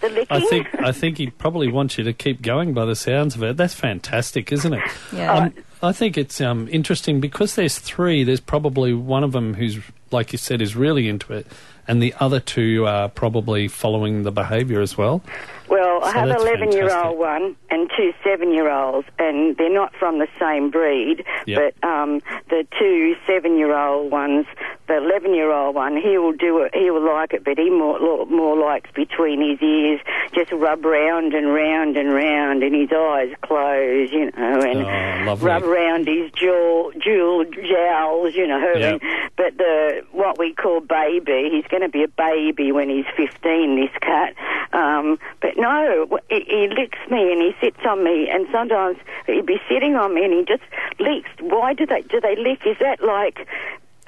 The 0.01 0.09
licking? 0.09 0.27
I 0.29 0.39
think 0.41 0.67
I 0.81 0.91
think 1.01 1.17
he 1.17 1.29
probably 1.29 1.71
wants 1.71 1.97
you 1.97 2.03
to 2.03 2.13
keep 2.13 2.41
going 2.41 2.73
by 2.73 2.85
the 2.85 2.95
sounds 2.95 3.35
of 3.35 3.43
it. 3.43 3.57
That's 3.57 3.73
fantastic, 3.73 4.51
isn't 4.51 4.73
it? 4.73 4.83
Yeah. 5.13 5.33
Um, 5.33 5.53
I 5.81 5.91
think 5.91 6.17
it's 6.17 6.41
um, 6.41 6.67
interesting 6.71 7.19
because 7.21 7.55
there's 7.55 7.77
three. 7.77 8.23
There's 8.23 8.39
probably 8.39 8.93
one 8.93 9.23
of 9.23 9.31
them 9.31 9.53
who's, 9.53 9.77
like 10.11 10.31
you 10.31 10.37
said, 10.39 10.59
is 10.61 10.75
really 10.75 11.07
into 11.07 11.33
it, 11.33 11.45
and 11.87 12.01
the 12.01 12.13
other 12.19 12.39
two 12.39 12.85
are 12.87 13.09
probably 13.09 13.67
following 13.67 14.23
the 14.23 14.31
behaviour 14.31 14.81
as 14.81 14.97
well. 14.97 15.21
Well, 15.69 16.03
I 16.03 16.11
have 16.11 16.29
an 16.29 16.35
eleven-year-old 16.37 17.17
one 17.17 17.55
and 17.69 17.91
two 17.95 18.13
seven 18.23 18.51
year 18.53 18.69
olds, 18.71 19.07
and 19.19 19.57
they're 19.57 19.73
not 19.73 19.93
from 19.95 20.19
the 20.19 20.27
same 20.39 20.69
breed. 20.69 21.23
Yep. 21.45 21.75
But 21.81 21.87
um, 21.87 22.21
the 22.49 22.65
two 22.79 23.15
seven 23.25 23.57
year 23.57 23.75
old 23.75 24.11
ones, 24.11 24.45
the 24.87 24.97
11 24.97 25.33
year 25.33 25.51
old 25.51 25.75
one, 25.75 25.97
he 25.97 26.17
will 26.17 26.31
do 26.31 26.59
it, 26.61 26.73
he 26.73 26.89
will 26.89 27.05
like 27.05 27.33
it, 27.33 27.43
but 27.43 27.57
he 27.57 27.69
more, 27.69 27.99
more 28.27 28.57
likes 28.57 28.89
between 28.91 29.41
his 29.41 29.61
ears, 29.61 29.99
just 30.33 30.51
rub 30.51 30.85
round 30.85 31.33
and 31.33 31.53
round 31.53 31.97
and 31.97 32.13
round, 32.13 32.63
and 32.63 32.73
his 32.73 32.89
eyes 32.91 33.33
close, 33.41 34.11
you 34.11 34.31
know, 34.37 34.61
and 34.61 35.27
Oh, 35.27 35.35
rub 35.35 35.63
round 35.63 36.07
his 36.07 36.31
jaw, 36.31 36.91
jewel 36.91 37.43
jowls, 37.45 38.33
you 38.33 38.47
know. 38.47 38.73
Yep. 38.75 39.01
And, 39.01 39.29
but 39.35 39.57
the 39.57 40.03
what 40.11 40.37
we 40.39 40.53
call 40.53 40.79
baby, 40.79 41.49
he's 41.51 41.65
going 41.69 41.83
to 41.83 41.89
be 41.89 42.03
a 42.03 42.07
baby 42.07 42.71
when 42.71 42.89
he's 42.89 43.05
15, 43.17 43.75
this 43.75 43.89
cat. 44.01 44.35
Um, 44.77 45.17
but 45.41 45.57
no, 45.57 46.19
he, 46.29 46.41
he 46.47 46.67
licks 46.67 46.99
me 47.09 47.31
and 47.33 47.41
he 47.41 47.51
sits 47.59 47.79
on 47.87 48.03
me, 48.03 48.29
and 48.31 48.45
sometimes 48.51 48.97
he'd 49.25 49.45
be 49.45 49.57
sitting 49.67 49.95
on 49.95 50.13
me 50.13 50.23
and 50.23 50.33
he 50.33 50.45
just 50.45 50.63
licks. 50.99 51.29
Why 51.39 51.73
do 51.73 51.85
they 51.85 52.01
do 52.03 52.21
they 52.21 52.35
lick? 52.35 52.59
Is 52.65 52.77
that 52.79 53.01
like? 53.03 53.39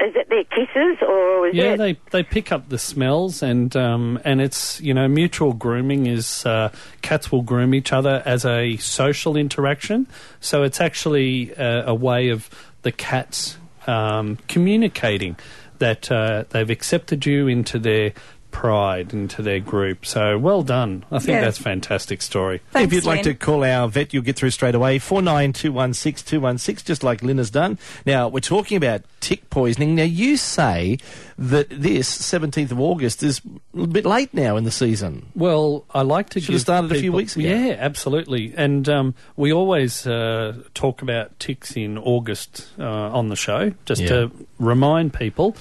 Is 0.02 0.16
it 0.16 0.30
their 0.30 0.46
kisses 0.46 0.98
or 1.06 1.48
is 1.48 1.56
Yeah, 1.56 1.74
it? 1.74 1.78
they 1.78 1.98
they 2.12 2.24
pick 2.24 2.54
up 2.54 2.70
the 2.70 2.78
smells, 2.78 3.42
and 3.44 3.76
um, 3.76 4.20
and 4.24 4.40
it's 4.40 4.80
you 4.80 4.94
know 4.94 5.08
mutual 5.10 5.52
grooming 5.54 6.06
is 6.06 6.46
uh, 6.46 6.72
cats 7.02 7.32
will 7.32 7.42
groom 7.42 7.74
each 7.74 7.92
other 7.92 8.22
as 8.26 8.46
a 8.46 8.78
social 8.78 9.36
interaction. 9.36 10.08
So 10.40 10.64
it's 10.64 10.80
actually 10.80 11.54
uh, 11.56 11.84
a 11.86 11.94
way 11.96 12.30
of 12.30 12.50
the 12.84 12.94
cats 12.94 13.58
um, 13.88 14.38
communicating 14.48 15.36
that 15.80 16.10
uh, 16.12 16.46
they've 16.52 16.70
accepted 16.70 17.26
you 17.26 17.48
into 17.48 17.80
their 17.80 18.14
pride, 18.60 19.14
into 19.14 19.42
their 19.42 19.62
group. 19.62 20.06
So 20.06 20.38
well 20.38 20.64
done. 20.64 21.06
I 21.10 21.20
think 21.20 21.30
Yeah. 21.30 21.42
that's 21.46 21.60
a 21.60 21.64
fantastic 21.64 22.22
story. 22.22 22.60
Thanks, 22.72 22.88
if 22.88 22.94
you'd 22.94 23.06
like 23.06 23.24
to 23.24 23.34
call 23.34 23.64
our 23.64 23.88
vet, 23.88 24.14
you'll 24.14 24.22
get 24.24 24.36
through 24.36 24.50
straight 24.50 24.76
away. 24.76 25.00
49216216, 25.00 26.84
just 26.84 27.02
like 27.02 27.24
Lynn 27.24 27.38
has 27.38 27.50
done. 27.50 27.78
Now, 28.06 28.28
we're 28.28 28.42
talking 28.42 28.76
about 28.76 29.04
tick 29.20 29.50
poisoning. 29.50 29.96
Now, 29.96 30.04
you 30.04 30.38
say 30.38 30.98
that 31.38 31.68
this, 31.70 32.10
17th 32.18 32.72
of 32.72 32.80
August, 32.80 33.24
is 33.24 33.42
a 33.78 33.88
bit 33.88 34.06
late 34.06 34.34
now 34.34 34.58
in 34.58 34.64
the 34.64 34.72
season. 34.72 35.28
Well, 35.36 35.86
I 35.94 36.02
like 36.02 36.30
to 36.32 36.42
Should 36.42 36.54
have 36.54 36.62
started 36.62 36.92
a 36.92 37.00
few 37.00 37.12
weeks 37.12 37.36
ago. 37.36 37.48
Yeah, 37.48 37.76
absolutely. 37.80 38.54
And 38.58 38.88
um, 38.90 39.16
we 39.36 39.54
always 39.54 40.06
uh, 40.08 40.62
talk 40.74 41.02
about 41.02 41.40
ticks 41.40 41.76
in 41.76 41.98
August 41.98 42.68
uh, 42.80 42.84
on 42.84 43.30
the 43.30 43.36
show, 43.36 43.74
just 43.86 44.02
Yeah. 44.02 44.08
to 44.10 44.32
remind 44.60 45.14
people. 45.14 45.56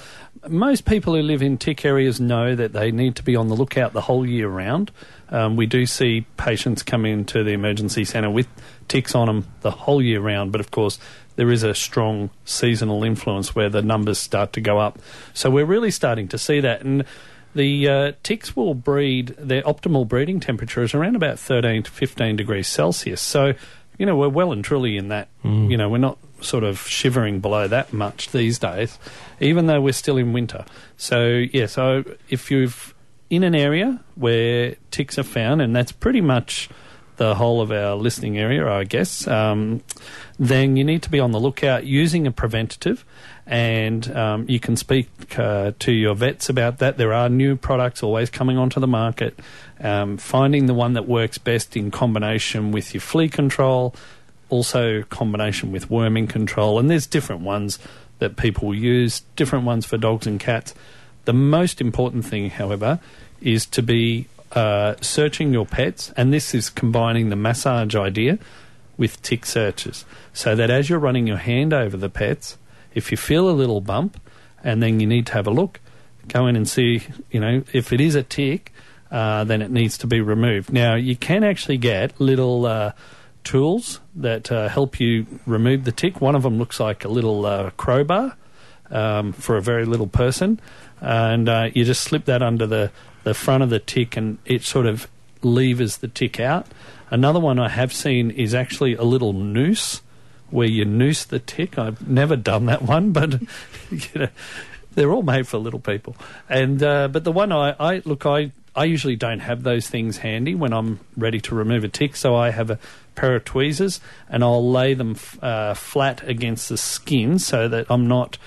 Most 0.47 0.85
people 0.85 1.15
who 1.15 1.21
live 1.21 1.41
in 1.41 1.57
tick 1.57 1.83
areas 1.83 2.19
know 2.21 2.55
that 2.55 2.71
they 2.73 2.91
need 2.91 3.15
to 3.17 3.23
be 3.23 3.35
on 3.35 3.49
the 3.49 3.55
lookout 3.55 3.91
the 3.93 4.01
whole 4.01 4.25
year 4.25 4.47
round. 4.47 4.91
Um, 5.31 5.57
we 5.57 5.65
do 5.65 5.85
see 5.85 6.25
patients 6.37 6.81
come 6.81 7.05
into 7.05 7.43
the 7.43 7.51
emergency 7.51 8.05
centre 8.05 8.29
with 8.29 8.47
ticks 8.87 9.13
on 9.13 9.27
them 9.27 9.47
the 9.61 9.69
whole 9.71 10.01
year 10.01 10.21
round, 10.21 10.51
but 10.51 10.59
of 10.61 10.71
course, 10.71 10.97
there 11.39 11.51
is 11.51 11.63
a 11.63 11.73
strong 11.73 12.29
seasonal 12.43 13.05
influence 13.05 13.55
where 13.55 13.69
the 13.69 13.81
numbers 13.81 14.17
start 14.17 14.51
to 14.51 14.59
go 14.59 14.77
up. 14.77 14.99
So 15.33 15.49
we're 15.49 15.63
really 15.63 15.89
starting 15.89 16.27
to 16.27 16.37
see 16.37 16.59
that. 16.59 16.81
And 16.81 17.05
The 17.55 17.87
uh, 17.87 18.11
ticks 18.23 18.57
will 18.57 18.73
breed, 18.73 19.27
their 19.39 19.61
optimal 19.61 20.05
breeding 20.05 20.41
temperature 20.41 20.83
is 20.83 20.93
around 20.93 21.15
about 21.15 21.39
13 21.39 21.83
to 21.83 21.91
15 21.91 22.35
degrees 22.35 22.67
Celsius. 22.67 23.21
So, 23.21 23.53
you 23.97 24.05
know, 24.05 24.17
we're 24.17 24.27
well 24.27 24.51
and 24.51 24.65
truly 24.65 24.97
in 24.97 25.07
that. 25.07 25.29
You 25.71 25.77
know, 25.77 25.87
we're 25.87 25.97
not 25.99 26.17
sort 26.41 26.65
of 26.65 26.77
shivering 26.81 27.39
below 27.39 27.69
that 27.69 27.93
much 27.93 28.31
these 28.31 28.59
days, 28.59 28.99
even 29.39 29.67
though 29.67 29.79
we're 29.79 29.93
still 29.93 30.17
in 30.17 30.33
winter. 30.33 30.65
So, 30.97 31.45
yeah, 31.53 31.67
so 31.67 32.03
if 32.27 32.51
you've 32.51 32.93
in 33.29 33.43
an 33.43 33.55
area 33.55 34.03
where 34.15 34.75
ticks 34.91 35.17
are 35.17 35.23
found, 35.23 35.61
and 35.61 35.73
that's 35.73 35.93
pretty 35.93 36.19
much 36.21 36.67
the 37.19 37.35
whole 37.35 37.59
of 37.61 37.69
our 37.69 37.95
listening 37.95 38.37
area, 38.37 38.65
I 38.65 38.85
guess, 38.85 39.27
um, 39.27 39.81
then 40.39 40.77
you 40.77 40.85
need 40.85 41.03
to 41.03 41.09
be 41.09 41.19
on 41.19 41.31
the 41.31 41.39
lookout 41.39 41.85
using 41.85 42.25
a 42.25 42.31
preventative. 42.31 43.05
And 43.45 44.09
um, 44.15 44.45
you 44.47 44.59
can 44.59 44.77
speak 44.77 45.09
uh, 45.37 45.73
to 45.79 45.91
your 45.91 46.15
vets 46.15 46.49
about 46.49 46.77
that. 46.77 46.97
There 46.97 47.13
are 47.13 47.27
new 47.27 47.57
products 47.57 48.03
always 48.03 48.29
coming 48.29 48.57
onto 48.57 48.79
the 48.79 48.87
market. 48.87 49.37
Um, 49.81 50.17
finding 50.17 50.67
the 50.67 50.73
one 50.73 50.93
that 50.93 51.07
works 51.07 51.37
best 51.37 51.75
in 51.75 51.91
combination 51.91 52.71
with 52.71 52.93
your 52.93 53.01
flea 53.01 53.27
control, 53.27 53.93
also 54.49 55.03
combination 55.03 55.71
with 55.71 55.89
worming 55.89 56.27
control. 56.27 56.79
And 56.79 56.89
there's 56.89 57.07
different 57.07 57.41
ones 57.41 57.79
that 58.19 58.37
people 58.37 58.73
use, 58.73 59.23
different 59.35 59.65
ones 59.65 59.85
for 59.85 59.97
dogs 59.97 60.25
and 60.25 60.39
cats. 60.39 60.73
The 61.25 61.33
most 61.33 61.81
important 61.81 62.23
thing, 62.25 62.49
however, 62.49 62.99
is 63.41 63.65
to 63.67 63.81
be 63.81 64.27
uh, 64.53 64.95
searching 65.01 65.53
your 65.53 65.65
pets, 65.65 66.11
and 66.17 66.33
this 66.33 66.53
is 66.55 66.69
combining 66.69 67.29
the 67.29 67.35
massage 67.35 67.95
idea 67.95 68.39
with 68.97 69.21
tick 69.21 69.45
searches. 69.45 70.05
So 70.33 70.55
that 70.55 70.69
as 70.69 70.89
you're 70.89 70.99
running 70.99 71.27
your 71.27 71.37
hand 71.37 71.73
over 71.73 71.97
the 71.97 72.09
pets, 72.09 72.57
if 72.93 73.11
you 73.11 73.17
feel 73.17 73.49
a 73.49 73.51
little 73.51 73.81
bump 73.81 74.19
and 74.63 74.83
then 74.83 74.99
you 74.99 75.07
need 75.07 75.27
to 75.27 75.33
have 75.33 75.47
a 75.47 75.51
look, 75.51 75.79
go 76.27 76.47
in 76.47 76.55
and 76.55 76.67
see, 76.67 77.03
you 77.31 77.39
know, 77.39 77.63
if 77.71 77.93
it 77.93 78.01
is 78.01 78.15
a 78.15 78.23
tick, 78.23 78.73
uh, 79.11 79.43
then 79.43 79.61
it 79.61 79.71
needs 79.71 79.97
to 79.99 80.07
be 80.07 80.21
removed. 80.21 80.71
Now, 80.71 80.95
you 80.95 81.15
can 81.15 81.43
actually 81.43 81.77
get 81.77 82.19
little 82.19 82.65
uh, 82.65 82.91
tools 83.43 83.99
that 84.15 84.51
uh, 84.51 84.67
help 84.67 84.99
you 84.99 85.25
remove 85.45 85.85
the 85.85 85.91
tick. 85.91 86.21
One 86.21 86.35
of 86.35 86.43
them 86.43 86.57
looks 86.57 86.79
like 86.79 87.05
a 87.05 87.09
little 87.09 87.45
uh, 87.45 87.71
crowbar 87.71 88.35
um, 88.91 89.33
for 89.33 89.57
a 89.57 89.61
very 89.61 89.85
little 89.85 90.07
person, 90.07 90.59
and 91.01 91.47
uh, 91.47 91.69
you 91.73 91.85
just 91.85 92.03
slip 92.03 92.25
that 92.25 92.41
under 92.41 92.67
the, 92.67 92.91
the 93.23 93.33
front 93.33 93.63
of 93.63 93.69
the 93.69 93.79
tick 93.79 94.17
and 94.17 94.37
it 94.45 94.63
sort 94.63 94.85
of 94.85 95.07
levers 95.41 95.97
the 95.97 96.07
tick 96.07 96.39
out. 96.39 96.67
Another 97.11 97.39
one 97.39 97.59
I 97.59 97.69
have 97.69 97.91
seen 97.91 98.31
is 98.31 98.53
actually 98.53 98.95
a 98.95 99.03
little 99.03 99.33
noose 99.33 100.01
where 100.49 100.67
you 100.67 100.85
noose 100.85 101.25
the 101.25 101.39
tick. 101.39 101.77
I've 101.77 102.07
never 102.07 102.35
done 102.35 102.65
that 102.67 102.81
one, 102.83 103.11
but 103.13 103.41
you 103.89 104.07
know, 104.15 104.29
they're 104.93 105.11
all 105.11 105.23
made 105.23 105.47
for 105.47 105.57
little 105.57 105.79
people. 105.79 106.15
And 106.47 106.81
uh, 106.81 107.07
but 107.07 107.23
the 107.23 107.31
one 107.31 107.51
I, 107.51 107.75
I 107.79 108.01
look, 108.05 108.25
I 108.25 108.51
I 108.75 108.85
usually 108.85 109.15
don't 109.15 109.39
have 109.39 109.63
those 109.63 109.87
things 109.87 110.17
handy 110.17 110.55
when 110.55 110.73
I'm 110.73 110.99
ready 111.17 111.39
to 111.41 111.55
remove 111.55 111.83
a 111.83 111.87
tick, 111.87 112.15
so 112.15 112.35
I 112.35 112.51
have 112.51 112.69
a 112.69 112.79
pair 113.15 113.35
of 113.35 113.43
tweezers 113.43 113.99
and 114.29 114.43
I'll 114.43 114.69
lay 114.69 114.93
them 114.93 115.11
f- 115.11 115.43
uh, 115.43 115.73
flat 115.73 116.25
against 116.27 116.69
the 116.69 116.77
skin 116.77 117.39
so 117.39 117.67
that 117.67 117.87
I'm 117.89 118.07
not 118.07 118.37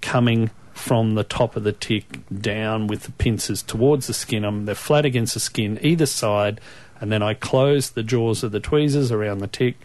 coming 0.00 0.50
from 0.76 1.14
the 1.14 1.24
top 1.24 1.56
of 1.56 1.64
the 1.64 1.72
tick 1.72 2.04
down 2.40 2.86
with 2.86 3.04
the 3.04 3.12
pincers 3.12 3.62
towards 3.62 4.06
the 4.06 4.14
skin. 4.14 4.44
I'm, 4.44 4.66
they're 4.66 4.74
flat 4.74 5.04
against 5.04 5.34
the 5.34 5.40
skin 5.40 5.78
either 5.82 6.06
side, 6.06 6.60
and 7.00 7.10
then 7.10 7.22
I 7.22 7.34
close 7.34 7.90
the 7.90 8.02
jaws 8.02 8.42
of 8.42 8.52
the 8.52 8.60
tweezers 8.60 9.10
around 9.10 9.38
the 9.38 9.46
tick, 9.46 9.76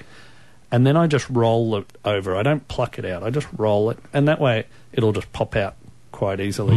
and 0.72 0.86
then 0.86 0.96
I 0.98 1.08
just 1.08 1.30
roll 1.30 1.76
it 1.78 1.86
over. 2.06 2.36
I 2.36 2.44
don't 2.44 2.68
pluck 2.68 3.00
it 3.00 3.06
out. 3.06 3.24
I 3.24 3.30
just 3.30 3.48
roll 3.58 3.90
it, 3.90 3.98
and 4.14 4.28
that 4.28 4.40
way 4.40 4.66
it'll 4.94 5.14
just 5.14 5.32
pop 5.34 5.56
out 5.56 5.76
quite 6.12 6.40
easily. 6.40 6.76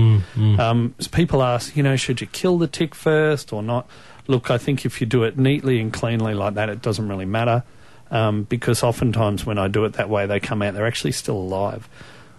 Um, 0.60 0.94
s- 1.00 1.08
people 1.08 1.42
ask, 1.42 1.76
you 1.76 1.82
know, 1.82 1.96
should 1.96 2.20
you 2.20 2.26
kill 2.28 2.56
the 2.58 2.68
tick 2.68 2.94
first 2.94 3.52
or 3.52 3.62
not? 3.62 3.88
Look, 4.26 4.50
I 4.50 4.58
think 4.58 4.86
if 4.86 5.00
you 5.00 5.06
do 5.06 5.24
it 5.24 5.36
neatly 5.36 5.80
and 5.80 5.92
cleanly 5.92 6.34
like 6.34 6.54
that, 6.54 6.68
it 6.70 6.80
doesn't 6.82 7.08
really 7.08 7.24
matter. 7.26 7.62
Um, 8.10 8.44
because 8.44 8.82
oftentimes 8.84 9.44
when 9.44 9.58
I 9.58 9.66
do 9.68 9.84
it 9.86 9.94
that 9.94 10.08
way, 10.08 10.24
they 10.26 10.38
come 10.38 10.62
out, 10.62 10.74
they're 10.74 10.86
actually 10.86 11.12
still 11.12 11.36
alive. 11.36 11.88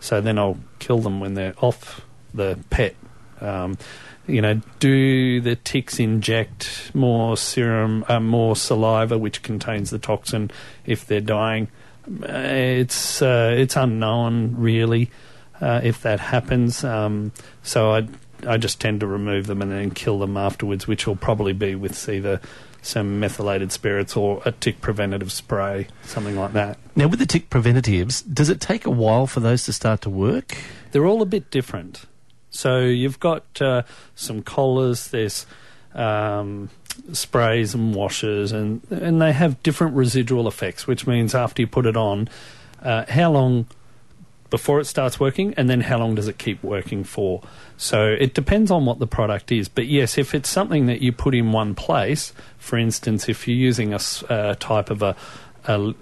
So 0.05 0.21
then 0.21 0.37
I'll 0.37 0.59
kill 0.77 0.99
them 0.99 1.19
when 1.19 1.33
they're 1.33 1.55
off 1.61 2.01
the 2.31 2.59
pet. 2.69 2.93
Um, 3.41 3.79
you 4.27 4.39
know, 4.39 4.61
do 4.77 5.41
the 5.41 5.55
ticks 5.55 5.99
inject 5.99 6.91
more 6.93 7.35
serum, 7.35 8.05
uh, 8.07 8.19
more 8.19 8.55
saliva, 8.55 9.17
which 9.17 9.41
contains 9.41 9.89
the 9.89 9.97
toxin, 9.97 10.51
if 10.85 11.07
they're 11.07 11.21
dying? 11.21 11.69
Uh, 12.07 12.27
It's 12.27 13.19
uh, 13.23 13.55
it's 13.57 13.75
unknown, 13.75 14.55
really, 14.57 15.09
uh, 15.59 15.81
if 15.83 16.03
that 16.03 16.19
happens. 16.19 16.83
Um, 16.83 17.31
so 17.63 17.91
I 17.91 18.07
I 18.47 18.57
just 18.57 18.79
tend 18.79 18.99
to 18.99 19.07
remove 19.07 19.47
them 19.47 19.63
and 19.63 19.71
then 19.71 19.89
kill 19.89 20.19
them 20.19 20.37
afterwards, 20.37 20.87
which 20.87 21.07
will 21.07 21.15
probably 21.15 21.53
be 21.53 21.73
with 21.73 22.07
either 22.07 22.39
some 22.85 23.19
methylated 23.19 23.71
spirits 23.71 24.15
or 24.15 24.41
a 24.45 24.51
tick 24.51 24.81
preventative 24.81 25.31
spray, 25.31 25.87
something 26.03 26.35
like 26.35 26.53
that. 26.53 26.77
Now, 26.95 27.07
with 27.07 27.19
the 27.19 27.25
tick 27.25 27.49
preventatives, 27.49 28.21
does 28.21 28.49
it 28.49 28.61
take 28.61 28.85
a 28.85 28.91
while 28.91 29.27
for 29.27 29.39
those 29.39 29.65
to 29.65 29.73
start 29.73 30.01
to 30.01 30.09
work? 30.09 30.55
they're 30.95 31.05
all 31.05 31.21
a 31.21 31.25
bit 31.25 31.51
different. 31.51 32.05
So 32.51 32.79
you've 32.79 33.19
got 33.19 33.61
uh, 33.61 33.81
some 34.15 34.41
collars, 34.41 35.09
there's 35.09 35.45
um, 35.93 36.69
sprays 37.11 37.73
and 37.73 37.93
washes, 37.93 38.53
and 38.53 38.81
and 38.89 39.21
they 39.21 39.33
have 39.33 39.61
different 39.61 39.97
residual 39.97 40.47
effects, 40.47 40.87
which 40.87 41.05
means 41.05 41.35
after 41.35 41.61
you 41.61 41.67
put 41.67 41.85
it 41.85 41.97
on, 41.97 42.29
uh, 42.81 43.03
how 43.09 43.29
long 43.29 43.67
before 44.49 44.79
it 44.79 44.85
starts 44.85 45.19
working, 45.19 45.53
and 45.55 45.69
then 45.69 45.81
how 45.81 45.97
long 45.97 46.15
does 46.15 46.29
it 46.29 46.37
keep 46.37 46.63
working 46.63 47.03
for? 47.03 47.41
So 47.77 48.07
it 48.07 48.33
depends 48.33 48.71
on 48.71 48.85
what 48.85 48.99
the 48.99 49.07
product 49.07 49.51
is. 49.51 49.67
But 49.67 49.87
yes, 49.87 50.17
if 50.17 50.33
it's 50.33 50.49
something 50.49 50.85
that 50.85 51.01
you 51.01 51.11
put 51.11 51.35
in 51.35 51.51
one 51.51 51.75
place, 51.75 52.31
for 52.57 52.77
instance, 52.77 53.27
if 53.27 53.47
you're 53.47 53.57
using 53.57 53.93
a 53.93 53.99
uh, 54.29 54.55
type 54.55 54.89
of 54.89 55.01
a 55.01 55.15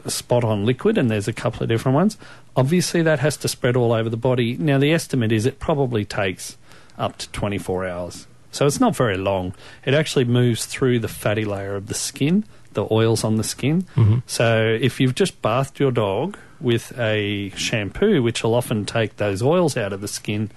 spot 0.08 0.44
on 0.44 0.65
liquid, 0.65 0.98
and 0.98 1.10
there's 1.10 1.27
a 1.27 1.34
couple 1.34 1.63
of 1.63 1.70
different 1.70 1.96
ones, 1.96 2.18
obviously 2.56 3.01
that 3.01 3.20
has 3.20 3.38
to 3.38 3.48
spread 3.48 3.75
all 3.75 3.94
over 3.94 4.10
the 4.10 4.18
body. 4.18 4.58
Now, 4.58 4.77
the 4.77 4.92
estimate 4.92 5.32
is 5.32 5.46
it 5.46 5.60
probably 5.60 6.06
takes 6.06 6.58
up 6.98 7.18
to 7.20 7.30
24 7.30 7.88
hours. 7.88 8.27
So 8.51 8.68
it's 8.68 8.80
not 8.80 8.96
very 8.96 9.18
long. 9.18 9.56
It 9.84 9.94
actually 9.96 10.25
moves 10.25 10.65
through 10.65 11.00
the 11.00 11.08
fatty 11.08 11.44
layer 11.46 11.75
of 11.75 11.88
the 11.88 11.96
skin, 11.96 12.46
the 12.74 12.88
oils 12.92 13.24
on 13.24 13.38
the 13.38 13.44
skin. 13.44 13.88
So 14.27 14.77
if 14.80 15.00
you've 15.00 15.15
just 15.15 15.42
bathed 15.42 15.80
your 15.80 15.92
dog 15.92 16.38
with 16.60 16.98
a 17.00 17.50
shampoo, 17.56 18.22
which 18.22 18.44
will 18.44 18.53
often 18.53 18.86
take 18.86 19.18
those 19.18 19.42
oils 19.42 19.75
out 19.75 19.92
of 19.92 20.01
the 20.01 20.08
skin, 20.08 20.51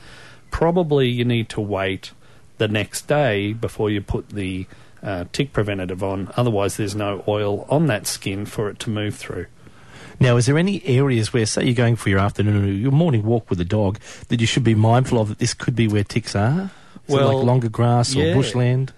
probably 0.50 1.08
you 1.08 1.24
need 1.24 1.48
to 1.50 1.60
wait 1.60 2.12
the 2.58 2.68
next 2.68 3.06
day 3.06 3.52
before 3.52 3.90
you 3.90 4.00
put 4.00 4.30
the 4.30 4.66
uh, 5.02 5.24
tick 5.32 5.52
preventative 5.52 6.02
on. 6.02 6.32
Otherwise, 6.36 6.76
there's 6.76 6.94
no 6.94 7.22
oil 7.28 7.66
on 7.68 7.86
that 7.86 8.06
skin 8.06 8.46
for 8.46 8.68
it 8.68 8.78
to 8.80 8.90
move 8.90 9.14
through. 9.14 9.46
Now, 10.18 10.36
is 10.36 10.46
there 10.46 10.56
any 10.56 10.82
areas 10.86 11.32
where, 11.32 11.44
say, 11.44 11.64
you're 11.64 11.74
going 11.74 11.96
for 11.96 12.08
your 12.08 12.18
afternoon 12.18 12.64
or 12.64 12.68
your 12.68 12.92
morning 12.92 13.22
walk 13.22 13.50
with 13.50 13.60
a 13.60 13.64
dog, 13.66 13.98
that 14.28 14.40
you 14.40 14.46
should 14.46 14.64
be 14.64 14.74
mindful 14.74 15.20
of 15.20 15.28
that 15.28 15.38
this 15.38 15.52
could 15.52 15.76
be 15.76 15.88
where 15.88 16.04
ticks 16.04 16.34
are? 16.34 16.70
So 17.08 17.16
Well, 17.16 17.36
like 17.36 17.46
longer 17.46 17.68
grass 17.68 18.16
or 18.16 18.20
yeah. 18.20 18.34
bushland? 18.34 18.92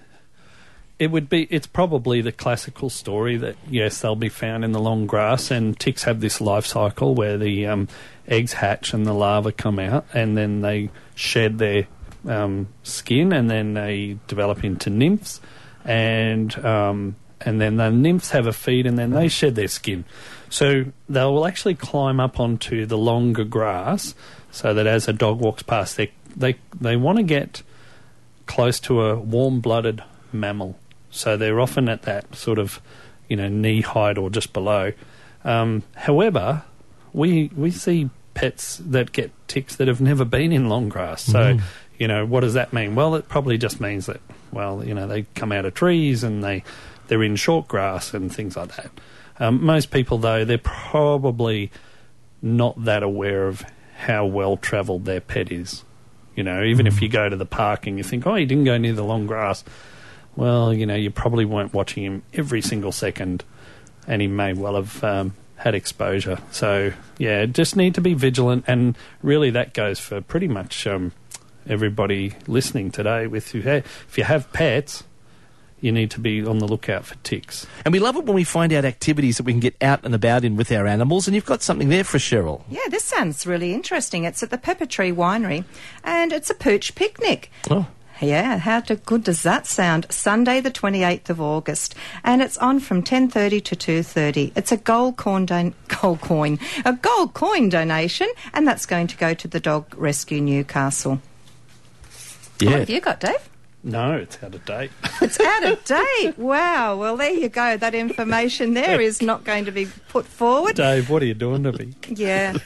It 0.98 1.12
would 1.12 1.28
be. 1.28 1.44
It's 1.44 1.68
probably 1.68 2.20
the 2.22 2.32
classical 2.32 2.90
story 2.90 3.36
that 3.36 3.56
yes, 3.70 4.00
they'll 4.00 4.16
be 4.16 4.28
found 4.28 4.64
in 4.64 4.72
the 4.72 4.80
long 4.80 5.06
grass, 5.06 5.50
and 5.52 5.78
ticks 5.78 6.02
have 6.02 6.20
this 6.20 6.40
life 6.40 6.66
cycle 6.66 7.14
where 7.14 7.38
the 7.38 7.66
um, 7.66 7.88
eggs 8.26 8.54
hatch 8.54 8.92
and 8.92 9.06
the 9.06 9.12
larvae 9.12 9.52
come 9.52 9.78
out, 9.78 10.06
and 10.12 10.36
then 10.36 10.60
they 10.60 10.90
shed 11.14 11.58
their 11.58 11.86
um, 12.26 12.66
skin, 12.82 13.32
and 13.32 13.48
then 13.48 13.74
they 13.74 14.18
develop 14.26 14.64
into 14.64 14.90
nymphs, 14.90 15.40
and 15.84 16.58
um, 16.64 17.14
and 17.40 17.60
then 17.60 17.76
the 17.76 17.90
nymphs 17.90 18.30
have 18.30 18.48
a 18.48 18.52
feed, 18.52 18.84
and 18.84 18.98
then 18.98 19.10
they 19.10 19.28
shed 19.28 19.54
their 19.54 19.68
skin. 19.68 20.04
So 20.50 20.86
they 21.08 21.22
will 21.22 21.46
actually 21.46 21.76
climb 21.76 22.18
up 22.18 22.40
onto 22.40 22.86
the 22.86 22.98
longer 22.98 23.44
grass, 23.44 24.16
so 24.50 24.74
that 24.74 24.88
as 24.88 25.06
a 25.06 25.12
dog 25.12 25.38
walks 25.38 25.62
past, 25.62 25.96
they 25.96 26.10
they 26.34 26.56
they 26.80 26.96
want 26.96 27.18
to 27.18 27.22
get 27.22 27.62
close 28.46 28.80
to 28.80 29.02
a 29.02 29.14
warm-blooded 29.14 30.02
mammal. 30.32 30.76
So 31.10 31.36
they're 31.36 31.60
often 31.60 31.88
at 31.88 32.02
that 32.02 32.34
sort 32.34 32.58
of, 32.58 32.80
you 33.28 33.36
know, 33.36 33.48
knee 33.48 33.80
height 33.80 34.18
or 34.18 34.30
just 34.30 34.52
below. 34.52 34.92
Um, 35.44 35.82
however, 35.94 36.64
we 37.12 37.50
we 37.56 37.70
see 37.70 38.10
pets 38.34 38.80
that 38.84 39.12
get 39.12 39.32
ticks 39.48 39.76
that 39.76 39.88
have 39.88 40.00
never 40.00 40.24
been 40.24 40.52
in 40.52 40.68
long 40.68 40.88
grass. 40.88 41.22
So, 41.22 41.58
you 41.98 42.06
know, 42.06 42.24
what 42.24 42.40
does 42.40 42.54
that 42.54 42.72
mean? 42.72 42.94
Well, 42.94 43.14
it 43.16 43.28
probably 43.28 43.58
just 43.58 43.80
means 43.80 44.06
that, 44.06 44.20
well, 44.52 44.84
you 44.84 44.94
know, 44.94 45.06
they 45.08 45.22
come 45.34 45.50
out 45.50 45.64
of 45.64 45.74
trees 45.74 46.22
and 46.22 46.44
they 46.44 46.62
they're 47.08 47.22
in 47.22 47.36
short 47.36 47.68
grass 47.68 48.14
and 48.14 48.32
things 48.32 48.56
like 48.56 48.76
that. 48.76 48.90
Um, 49.40 49.64
most 49.64 49.90
people, 49.90 50.18
though, 50.18 50.44
they're 50.44 50.58
probably 50.58 51.70
not 52.42 52.84
that 52.84 53.02
aware 53.02 53.46
of 53.48 53.64
how 53.96 54.26
well 54.26 54.56
travelled 54.56 55.04
their 55.04 55.20
pet 55.20 55.50
is. 55.50 55.84
You 56.36 56.44
know, 56.44 56.62
even 56.62 56.86
if 56.86 57.02
you 57.02 57.08
go 57.08 57.28
to 57.28 57.34
the 57.34 57.46
park 57.46 57.88
and 57.88 57.98
you 57.98 58.04
think, 58.04 58.24
oh, 58.26 58.36
he 58.36 58.44
didn't 58.44 58.64
go 58.64 58.78
near 58.78 58.92
the 58.92 59.02
long 59.02 59.26
grass, 59.26 59.64
well, 60.38 60.72
you 60.72 60.86
know, 60.86 60.94
you 60.94 61.10
probably 61.10 61.44
weren't 61.44 61.74
watching 61.74 62.04
him 62.04 62.22
every 62.32 62.62
single 62.62 62.92
second, 62.92 63.42
and 64.06 64.22
he 64.22 64.28
may 64.28 64.52
well 64.52 64.76
have 64.76 65.02
um, 65.02 65.34
had 65.56 65.74
exposure. 65.74 66.38
So, 66.52 66.92
yeah, 67.18 67.44
just 67.46 67.74
need 67.74 67.96
to 67.96 68.00
be 68.00 68.14
vigilant, 68.14 68.64
and 68.68 68.96
really 69.20 69.50
that 69.50 69.74
goes 69.74 69.98
for 69.98 70.20
pretty 70.20 70.46
much 70.46 70.86
um, 70.86 71.10
everybody 71.66 72.34
listening 72.46 72.92
today 72.92 73.26
with 73.26 73.52
you. 73.52 73.62
If 73.62 74.16
you 74.16 74.22
have 74.22 74.52
pets, 74.52 75.02
you 75.80 75.90
need 75.90 76.12
to 76.12 76.20
be 76.20 76.46
on 76.46 76.58
the 76.58 76.68
lookout 76.68 77.04
for 77.04 77.16
ticks. 77.16 77.66
And 77.84 77.90
we 77.90 77.98
love 77.98 78.14
it 78.14 78.24
when 78.24 78.36
we 78.36 78.44
find 78.44 78.72
out 78.72 78.84
activities 78.84 79.38
that 79.38 79.42
we 79.42 79.52
can 79.52 79.60
get 79.60 79.74
out 79.82 80.04
and 80.04 80.14
about 80.14 80.44
in 80.44 80.54
with 80.54 80.70
our 80.70 80.86
animals. 80.86 81.26
And 81.26 81.34
you've 81.34 81.46
got 81.46 81.62
something 81.62 81.88
there 81.88 82.04
for 82.04 82.18
Cheryl. 82.18 82.62
Yeah, 82.70 82.88
this 82.90 83.02
sounds 83.02 83.44
really 83.44 83.74
interesting. 83.74 84.22
It's 84.22 84.44
at 84.44 84.50
the 84.50 84.58
Pepper 84.58 84.86
Tree 84.86 85.10
Winery, 85.10 85.64
and 86.04 86.32
it's 86.32 86.48
a 86.48 86.54
pooch 86.54 86.94
picnic. 86.94 87.50
Oh. 87.68 87.88
Yeah, 88.20 88.58
how 88.58 88.80
do, 88.80 88.96
good 88.96 89.22
does 89.24 89.42
that 89.44 89.66
sound? 89.66 90.06
Sunday 90.10 90.60
the 90.60 90.70
28th 90.72 91.30
of 91.30 91.40
August 91.40 91.94
and 92.24 92.42
it's 92.42 92.58
on 92.58 92.80
from 92.80 93.02
10:30 93.02 93.62
to 93.64 93.76
2:30. 93.76 94.52
It's 94.56 94.72
a 94.72 94.76
gold 94.76 95.16
coin 95.16 95.46
don- 95.46 95.74
gold 96.02 96.20
coin, 96.20 96.58
a 96.84 96.94
gold 96.94 97.34
coin 97.34 97.68
donation 97.68 98.28
and 98.52 98.66
that's 98.66 98.86
going 98.86 99.06
to 99.08 99.16
go 99.16 99.34
to 99.34 99.46
the 99.46 99.60
Dog 99.60 99.94
Rescue 99.96 100.40
Newcastle. 100.40 101.20
What 102.58 102.62
Yeah. 102.62 102.78
have 102.78 102.90
you 102.90 103.00
got, 103.00 103.20
Dave? 103.20 103.48
No, 103.84 104.14
it's 104.16 104.42
out 104.42 104.52
of 104.54 104.64
date. 104.64 104.90
It's 105.22 105.38
out 105.38 105.64
of 105.64 105.84
date. 105.84 106.36
Wow. 106.36 106.96
Well, 106.96 107.16
there 107.16 107.30
you 107.32 107.48
go. 107.48 107.76
That 107.76 107.94
information 107.94 108.74
there 108.74 109.00
is 109.00 109.22
not 109.22 109.44
going 109.44 109.64
to 109.66 109.70
be 109.72 109.86
put 110.08 110.26
forward. 110.26 110.74
Dave, 110.74 111.08
what 111.08 111.22
are 111.22 111.26
you 111.26 111.34
doing 111.34 111.62
to 111.62 111.72
me? 111.72 111.94
Yeah. 112.08 112.54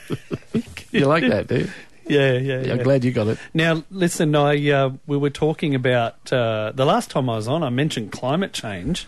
You 0.91 1.05
like 1.07 1.23
that, 1.27 1.47
do 1.47 1.57
you? 1.59 1.69
Yeah, 2.07 2.33
yeah, 2.33 2.37
Yeah, 2.39 2.61
yeah. 2.67 2.73
I'm 2.73 2.83
glad 2.83 3.03
you 3.03 3.11
got 3.11 3.27
it. 3.27 3.37
Now, 3.53 3.83
listen, 3.91 4.35
I 4.35 4.69
uh, 4.71 4.91
we 5.07 5.17
were 5.17 5.29
talking 5.29 5.75
about 5.75 6.31
uh, 6.33 6.71
the 6.73 6.85
last 6.85 7.09
time 7.11 7.29
I 7.29 7.35
was 7.35 7.47
on. 7.47 7.63
I 7.63 7.69
mentioned 7.69 8.11
climate 8.11 8.53
change. 8.53 9.07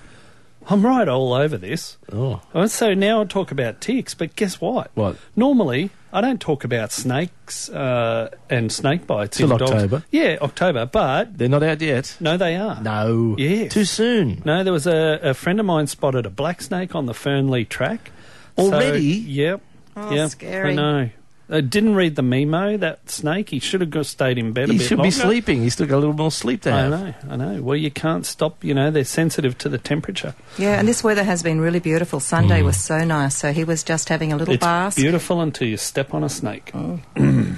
I'm 0.68 0.84
right 0.84 1.08
all 1.08 1.34
over 1.34 1.58
this. 1.58 1.98
Oh. 2.12 2.42
Oh, 2.56 2.66
So 2.66 2.96
now 2.96 3.20
I'll 3.20 3.28
talk 3.28 3.52
about 3.52 3.82
ticks, 3.82 4.16
but 4.16 4.36
guess 4.36 4.60
what? 4.60 4.90
What? 4.96 5.16
Normally, 5.36 5.92
I 6.12 6.22
don't 6.22 6.42
talk 6.42 6.64
about 6.64 6.92
snakes 6.92 7.70
uh, 7.70 8.32
and 8.50 8.72
snake 8.72 9.06
bites 9.06 9.38
Till 9.38 9.52
in 9.52 9.58
dogs. 9.60 9.72
October. 9.72 10.04
Yeah, 10.10 10.38
October. 10.42 10.88
But 10.88 11.38
They're 11.38 11.50
not 11.50 11.62
out 11.62 11.82
yet. 11.82 12.18
no, 12.20 12.36
they 12.38 12.56
are. 12.56 12.82
No. 12.82 13.36
Yeah. 13.38 13.68
Too 13.68 13.86
soon. 13.86 14.42
No, 14.44 14.64
there 14.64 14.74
was 14.74 14.88
a, 14.88 15.20
a 15.22 15.34
friend 15.36 15.60
of 15.60 15.68
mine 15.68 15.86
spotted 15.86 16.26
a 16.26 16.32
black 16.32 16.62
snake 16.64 16.96
on 16.96 17.06
the 17.06 17.14
Fernleigh 17.14 17.66
track. 17.66 18.10
So, 18.58 18.74
Already? 18.74 19.04
yep. 19.04 19.62
Oh, 19.96 20.12
yep. 20.16 20.32
scary. 20.32 20.72
I 20.72 20.74
know. 20.76 21.10
I 21.50 21.62
didn't 21.62 21.96
read 21.96 22.16
the 22.16 22.24
memo, 22.24 22.78
that 22.78 23.10
snake. 23.10 23.50
He 23.50 23.60
should 23.60 23.82
have 23.82 23.92
got 23.92 24.08
stayed 24.08 24.38
in 24.38 24.52
bed 24.52 24.66
a 24.66 24.68
bit. 24.68 24.74
He 24.74 24.78
bit 24.80 24.88
should 24.88 24.98
longer. 24.98 25.08
be 25.08 25.12
sleeping. 25.12 25.62
He's 25.62 25.74
still 25.74 25.86
got 25.86 25.98
a 25.98 26.00
little 26.00 26.14
more 26.14 26.32
sleep 26.32 26.62
to 26.64 26.72
have. 26.72 26.94
I 26.94 26.98
know, 26.98 27.14
I 27.30 27.36
know. 27.36 27.62
Well, 27.62 27.78
you 27.78 27.92
can't 27.92 28.26
stop, 28.26 28.64
you 28.64 28.74
know, 28.74 28.90
they're 28.90 29.06
sensitive 29.06 29.58
to 29.60 29.70
the 29.70 29.78
temperature. 29.78 30.34
Yeah, 30.58 30.80
and 30.80 30.88
this 30.88 31.04
weather 31.04 31.24
has 31.24 31.44
been 31.44 31.62
really 31.62 31.80
beautiful. 31.80 32.20
Sunday 32.20 32.62
mm. 32.62 32.66
was 32.66 32.78
so 32.78 33.04
nice, 33.04 33.36
so 33.36 33.54
he 33.54 33.64
was 33.64 33.84
just 33.84 34.10
having 34.10 34.34
a 34.34 34.38
little 34.38 34.56
it's 34.56 34.62
bask. 34.62 34.98
beautiful 34.98 35.42
until 35.42 35.68
you 35.68 35.78
step 35.78 36.14
on 36.14 36.24
a 36.24 36.30
snake. 36.30 36.72
Oh. 36.74 37.00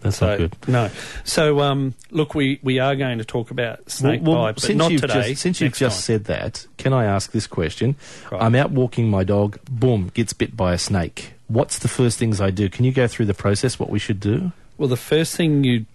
That's 0.00 0.18
So, 0.18 0.26
not 0.26 0.38
good. 0.38 0.56
No. 0.68 0.90
So, 1.24 1.60
um, 1.60 1.94
look, 2.10 2.34
we, 2.34 2.60
we 2.62 2.78
are 2.78 2.94
going 2.96 3.18
to 3.18 3.24
talk 3.24 3.50
about 3.50 3.90
snake 3.90 4.22
Well, 4.22 4.34
well, 4.34 4.44
bite, 4.44 4.54
but 4.56 4.62
since 4.62 4.78
not 4.78 4.90
you've 4.92 5.00
today. 5.00 5.30
Just, 5.30 5.42
since 5.42 5.60
you've 5.60 5.74
just 5.74 5.96
time. 5.96 6.02
said 6.02 6.24
that, 6.24 6.66
can 6.78 6.92
I 6.92 7.04
ask 7.04 7.32
this 7.32 7.46
question? 7.46 7.96
Right. 8.30 8.42
I'm 8.42 8.54
out 8.54 8.70
walking 8.70 9.08
my 9.08 9.24
dog, 9.24 9.58
boom, 9.70 10.10
gets 10.14 10.32
bit 10.32 10.56
by 10.56 10.72
a 10.74 10.78
snake. 10.78 11.32
What's 11.48 11.78
the 11.78 11.88
first 11.88 12.18
things 12.18 12.40
I 12.40 12.50
do? 12.50 12.68
Can 12.68 12.84
you 12.84 12.92
go 12.92 13.06
through 13.06 13.26
the 13.26 13.34
process, 13.34 13.78
what 13.78 13.90
we 13.90 13.98
should 13.98 14.20
do? 14.20 14.52
Well, 14.78 14.88
the 14.88 14.96
first 14.96 15.36
thing 15.36 15.64
you 15.64 15.86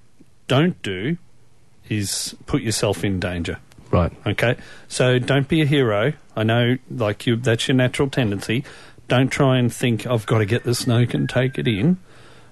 don't 0.47 0.81
do 0.81 1.17
is 1.89 2.35
put 2.45 2.61
yourself 2.61 3.03
in 3.03 3.19
danger. 3.19 3.59
Right. 3.91 4.11
Okay, 4.25 4.55
so 4.87 5.19
don't 5.19 5.49
be 5.49 5.61
a 5.61 5.65
hero. 5.65 6.13
I 6.35 6.43
know, 6.43 6.77
like 6.89 7.27
you, 7.27 7.35
that's 7.35 7.67
your 7.67 7.75
natural 7.75 8.09
tendency. 8.09 8.63
Don't 9.09 9.27
try 9.27 9.57
and 9.57 9.71
think 9.73 10.07
I've 10.07 10.25
got 10.25 10.37
to 10.37 10.45
get 10.45 10.63
the 10.63 10.73
snake 10.73 11.13
and 11.13 11.29
take 11.29 11.59
it 11.59 11.67
in. 11.67 11.97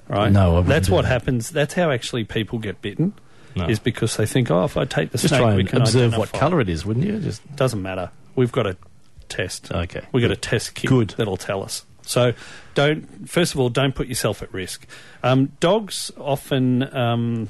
Right? 0.10 0.32
No, 0.32 0.58
I 0.58 0.62
that's 0.62 0.90
what 0.90 1.04
that. 1.04 1.10
happens. 1.10 1.50
That's 1.52 1.74
how 1.74 1.92
actually 1.92 2.24
people 2.26 2.60
get 2.60 2.82
bitten. 2.82 3.14
No. 3.56 3.68
Is 3.68 3.80
because 3.80 4.18
they 4.18 4.26
think, 4.26 4.52
oh, 4.52 4.64
if 4.64 4.78
I 4.78 4.86
take 4.86 5.12
the 5.12 5.18
Just 5.18 5.30
snake, 5.30 5.42
try 5.42 5.56
we 5.56 5.62
and 5.62 5.70
can 5.70 5.82
observe 5.82 6.16
what 6.18 6.32
colour 6.32 6.62
it 6.62 6.70
is, 6.70 6.86
wouldn't 6.86 7.06
you? 7.06 7.20
Just 7.20 7.56
Doesn't 7.56 7.82
matter. 7.82 8.12
We've 8.36 8.52
got 8.52 8.68
a 8.68 8.78
test. 9.28 9.72
Okay. 9.72 10.02
We've 10.12 10.22
got 10.22 10.32
a 10.32 10.36
test 10.36 10.76
kit 10.76 10.90
Good. 10.90 11.10
that'll 11.18 11.38
tell 11.38 11.64
us. 11.64 11.86
So 12.04 12.34
don't. 12.76 13.30
First 13.30 13.54
of 13.54 13.60
all, 13.60 13.70
don't 13.70 13.94
put 13.96 14.08
yourself 14.08 14.42
at 14.42 14.54
risk. 14.54 14.88
Um, 15.24 15.52
dogs 15.60 16.12
often. 16.18 16.96
Um, 16.96 17.50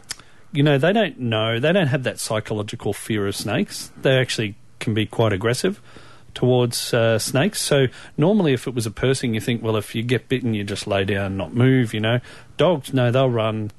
you 0.51 0.63
know, 0.63 0.77
they 0.77 0.93
don't 0.93 1.19
know, 1.19 1.59
they 1.59 1.71
don't 1.71 1.87
have 1.87 2.03
that 2.03 2.19
psychological 2.19 2.91
fear 2.91 3.27
of 3.27 3.35
snakes. 3.35 3.91
They 4.01 4.17
actually 4.17 4.55
can 4.79 4.93
be 4.93 5.05
quite 5.05 5.31
aggressive 5.31 5.79
towards 6.33 6.93
uh, 6.93 7.19
snakes. 7.19 7.61
So, 7.61 7.87
normally, 8.17 8.53
if 8.53 8.67
it 8.67 8.73
was 8.73 8.85
a 8.85 8.91
person, 8.91 9.33
you 9.33 9.41
think, 9.41 9.61
well, 9.61 9.75
if 9.75 9.95
you 9.95 10.03
get 10.03 10.29
bitten, 10.29 10.53
you 10.53 10.63
just 10.63 10.87
lay 10.87 11.05
down 11.05 11.37
not 11.37 11.53
move, 11.53 11.93
you 11.93 11.99
know. 11.99 12.19
Dogs, 12.57 12.93
no, 12.93 13.11
they'll 13.11 13.29
run, 13.29 13.71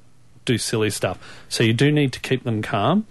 do 0.45 0.59
silly 0.59 0.91
stuff. 0.91 1.19
So, 1.49 1.63
you 1.63 1.73
do 1.73 1.91
need 1.93 2.13
to 2.13 2.21
keep 2.21 2.45
them 2.45 2.63
calm. 2.63 3.07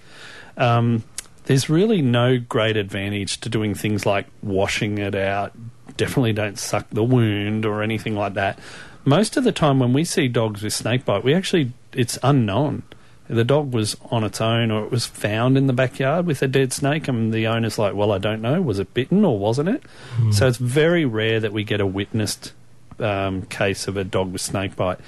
Um, 0.57 1.03
there's 1.45 1.69
really 1.69 2.01
no 2.01 2.37
great 2.37 2.77
advantage 2.77 3.39
to 3.41 3.49
doing 3.49 3.73
things 3.73 4.05
like 4.05 4.27
washing 4.43 4.99
it 4.99 5.15
out. 5.15 5.51
Definitely 5.97 6.33
don't 6.33 6.59
suck 6.59 6.87
the 6.91 7.03
wound 7.03 7.65
or 7.65 7.81
anything 7.81 8.15
like 8.15 8.35
that. 8.35 8.59
Most 9.03 9.37
of 9.37 9.43
the 9.43 9.51
time, 9.51 9.79
when 9.79 9.93
we 9.93 10.03
see 10.03 10.27
dogs 10.27 10.61
with 10.61 10.73
snake 10.73 11.05
bite, 11.05 11.23
we 11.23 11.33
actually, 11.33 11.71
it's 11.93 12.19
unknown. 12.21 12.83
The 13.29 13.43
dog 13.43 13.73
was 13.73 13.95
on 14.09 14.23
its 14.23 14.41
own 14.41 14.71
or 14.71 14.83
it 14.83 14.91
was 14.91 15.05
found 15.05 15.55
in 15.55 15.67
the 15.67 15.73
backyard 15.73 16.25
with 16.25 16.41
a 16.41 16.47
dead 16.47 16.73
snake, 16.73 17.07
and 17.07 17.31
the 17.31 17.45
owner's 17.47 17.77
like, 17.77 17.93
Well, 17.93 18.11
I 18.11 18.17
don't 18.17 18.41
know. 18.41 18.61
Was 18.61 18.79
it 18.79 18.93
bitten 18.93 19.23
or 19.23 19.37
wasn't 19.37 19.69
it? 19.69 19.83
So 20.31 20.47
it's 20.47 20.57
very 20.57 21.05
rare 21.05 21.39
that 21.39 21.53
we 21.53 21.63
get 21.63 21.79
a 21.79 21.85
witnessed 21.85 22.53
um, 22.99 23.43
case 23.43 23.87
of 23.87 23.97
a 23.97 24.03
dog 24.03 24.31
with 24.31 24.41
snake 24.41 24.75
bite. 24.75 24.99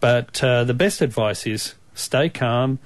But 0.00 0.42
uh, 0.42 0.64
the 0.64 0.74
best 0.74 1.00
advice 1.00 1.46
is 1.46 1.74
stay 1.94 2.28
calm, 2.28 2.78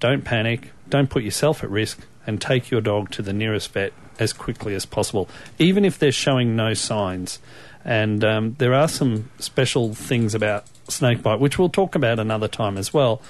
don't 0.00 0.24
panic, 0.24 0.70
don't 0.88 1.10
put 1.10 1.22
yourself 1.22 1.62
at 1.62 1.70
risk, 1.70 2.00
and 2.26 2.40
take 2.40 2.70
your 2.70 2.80
dog 2.80 3.10
to 3.10 3.22
the 3.22 3.32
nearest 3.32 3.72
vet 3.72 3.92
as 4.18 4.32
quickly 4.32 4.74
as 4.74 4.86
possible, 4.86 5.28
even 5.58 5.84
if 5.84 5.98
they're 5.98 6.12
showing 6.12 6.56
no 6.56 6.74
signs. 6.74 7.38
And 7.84 8.24
um, 8.24 8.54
there 8.58 8.74
are 8.74 8.88
some 8.88 9.30
special 9.38 9.94
things 9.94 10.34
about 10.34 10.66
snakebite, 10.88 11.40
which 11.40 11.58
we'll 11.58 11.68
talk 11.68 11.94
about 11.94 12.18
another 12.18 12.48
time 12.48 12.78
as 12.78 12.94
well. 12.94 13.20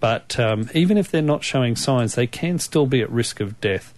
But 0.00 0.38
um, 0.38 0.70
even 0.74 0.96
if 0.96 1.10
they're 1.10 1.22
not 1.22 1.42
showing 1.42 1.76
signs, 1.76 2.14
they 2.14 2.26
can 2.26 2.58
still 2.58 2.86
be 2.86 3.00
at 3.00 3.10
risk 3.10 3.40
of 3.40 3.60
death. 3.60 3.94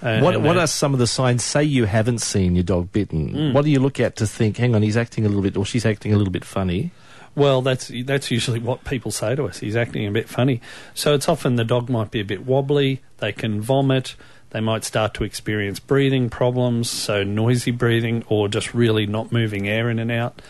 And- 0.00 0.22
what 0.22 0.34
and 0.34 0.44
what 0.44 0.58
are 0.58 0.66
some 0.66 0.92
of 0.92 0.98
the 0.98 1.06
signs? 1.06 1.42
Say 1.44 1.64
you 1.64 1.84
haven't 1.84 2.18
seen 2.18 2.54
your 2.56 2.64
dog 2.64 2.92
bitten. 2.92 3.32
Mm. 3.32 3.52
What 3.52 3.64
do 3.64 3.70
you 3.70 3.80
look 3.80 4.00
at 4.00 4.16
to 4.16 4.26
think? 4.26 4.56
Hang 4.56 4.74
on, 4.74 4.82
he's 4.82 4.96
acting 4.96 5.24
a 5.24 5.28
little 5.28 5.42
bit, 5.42 5.56
or 5.56 5.64
she's 5.64 5.86
acting 5.86 6.12
a 6.12 6.16
little 6.18 6.32
bit 6.32 6.44
funny. 6.44 6.90
Well, 7.36 7.62
that's 7.62 7.90
that's 8.04 8.30
usually 8.30 8.60
what 8.60 8.84
people 8.84 9.10
say 9.10 9.34
to 9.34 9.44
us. 9.44 9.58
He's 9.58 9.76
acting 9.76 10.06
a 10.06 10.10
bit 10.12 10.28
funny. 10.28 10.60
So 10.94 11.14
it's 11.14 11.28
often 11.28 11.56
the 11.56 11.64
dog 11.64 11.88
might 11.88 12.10
be 12.10 12.20
a 12.20 12.24
bit 12.24 12.46
wobbly. 12.46 13.02
They 13.18 13.32
can 13.32 13.60
vomit. 13.60 14.14
They 14.50 14.60
might 14.60 14.84
start 14.84 15.14
to 15.14 15.24
experience 15.24 15.80
breathing 15.80 16.30
problems, 16.30 16.88
so 16.88 17.24
noisy 17.24 17.72
breathing, 17.72 18.24
or 18.28 18.46
just 18.46 18.72
really 18.72 19.04
not 19.04 19.32
moving 19.32 19.68
air 19.68 19.90
in 19.90 19.98
and 19.98 20.12
out. 20.12 20.40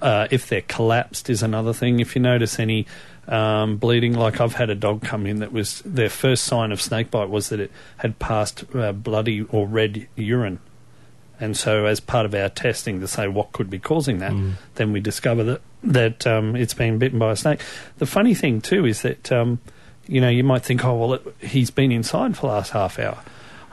Uh, 0.00 0.28
if 0.30 0.48
they're 0.48 0.62
collapsed 0.62 1.30
is 1.30 1.42
another 1.42 1.72
thing. 1.72 2.00
If 2.00 2.14
you 2.14 2.22
notice 2.22 2.58
any 2.58 2.86
um, 3.28 3.76
bleeding, 3.78 4.14
like 4.14 4.40
I've 4.40 4.54
had 4.54 4.70
a 4.70 4.74
dog 4.74 5.02
come 5.02 5.26
in 5.26 5.38
that 5.40 5.52
was 5.52 5.80
their 5.84 6.10
first 6.10 6.44
sign 6.44 6.70
of 6.72 6.80
snakebite 6.80 7.30
was 7.30 7.48
that 7.48 7.60
it 7.60 7.72
had 7.98 8.18
passed 8.18 8.64
uh, 8.74 8.92
bloody 8.92 9.42
or 9.42 9.66
red 9.66 10.06
urine. 10.16 10.60
And 11.38 11.56
so, 11.56 11.84
as 11.84 12.00
part 12.00 12.24
of 12.24 12.34
our 12.34 12.48
testing 12.48 13.00
to 13.00 13.08
say 13.08 13.28
what 13.28 13.52
could 13.52 13.68
be 13.68 13.78
causing 13.78 14.18
that, 14.18 14.32
then 14.76 14.92
we 14.92 15.00
discover 15.00 15.44
that 15.44 15.60
that 15.82 16.26
um, 16.26 16.56
it's 16.56 16.74
been 16.74 16.98
bitten 16.98 17.18
by 17.18 17.32
a 17.32 17.36
snake. 17.36 17.60
The 17.98 18.06
funny 18.06 18.34
thing 18.34 18.60
too 18.60 18.86
is 18.86 19.02
that 19.02 19.30
um, 19.32 19.60
you 20.06 20.20
know 20.20 20.30
you 20.30 20.44
might 20.44 20.62
think, 20.62 20.84
oh 20.84 20.96
well, 20.96 21.14
it, 21.14 21.36
he's 21.40 21.70
been 21.70 21.92
inside 21.92 22.36
for 22.36 22.42
the 22.42 22.52
last 22.54 22.72
half 22.72 22.98
hour. 22.98 23.18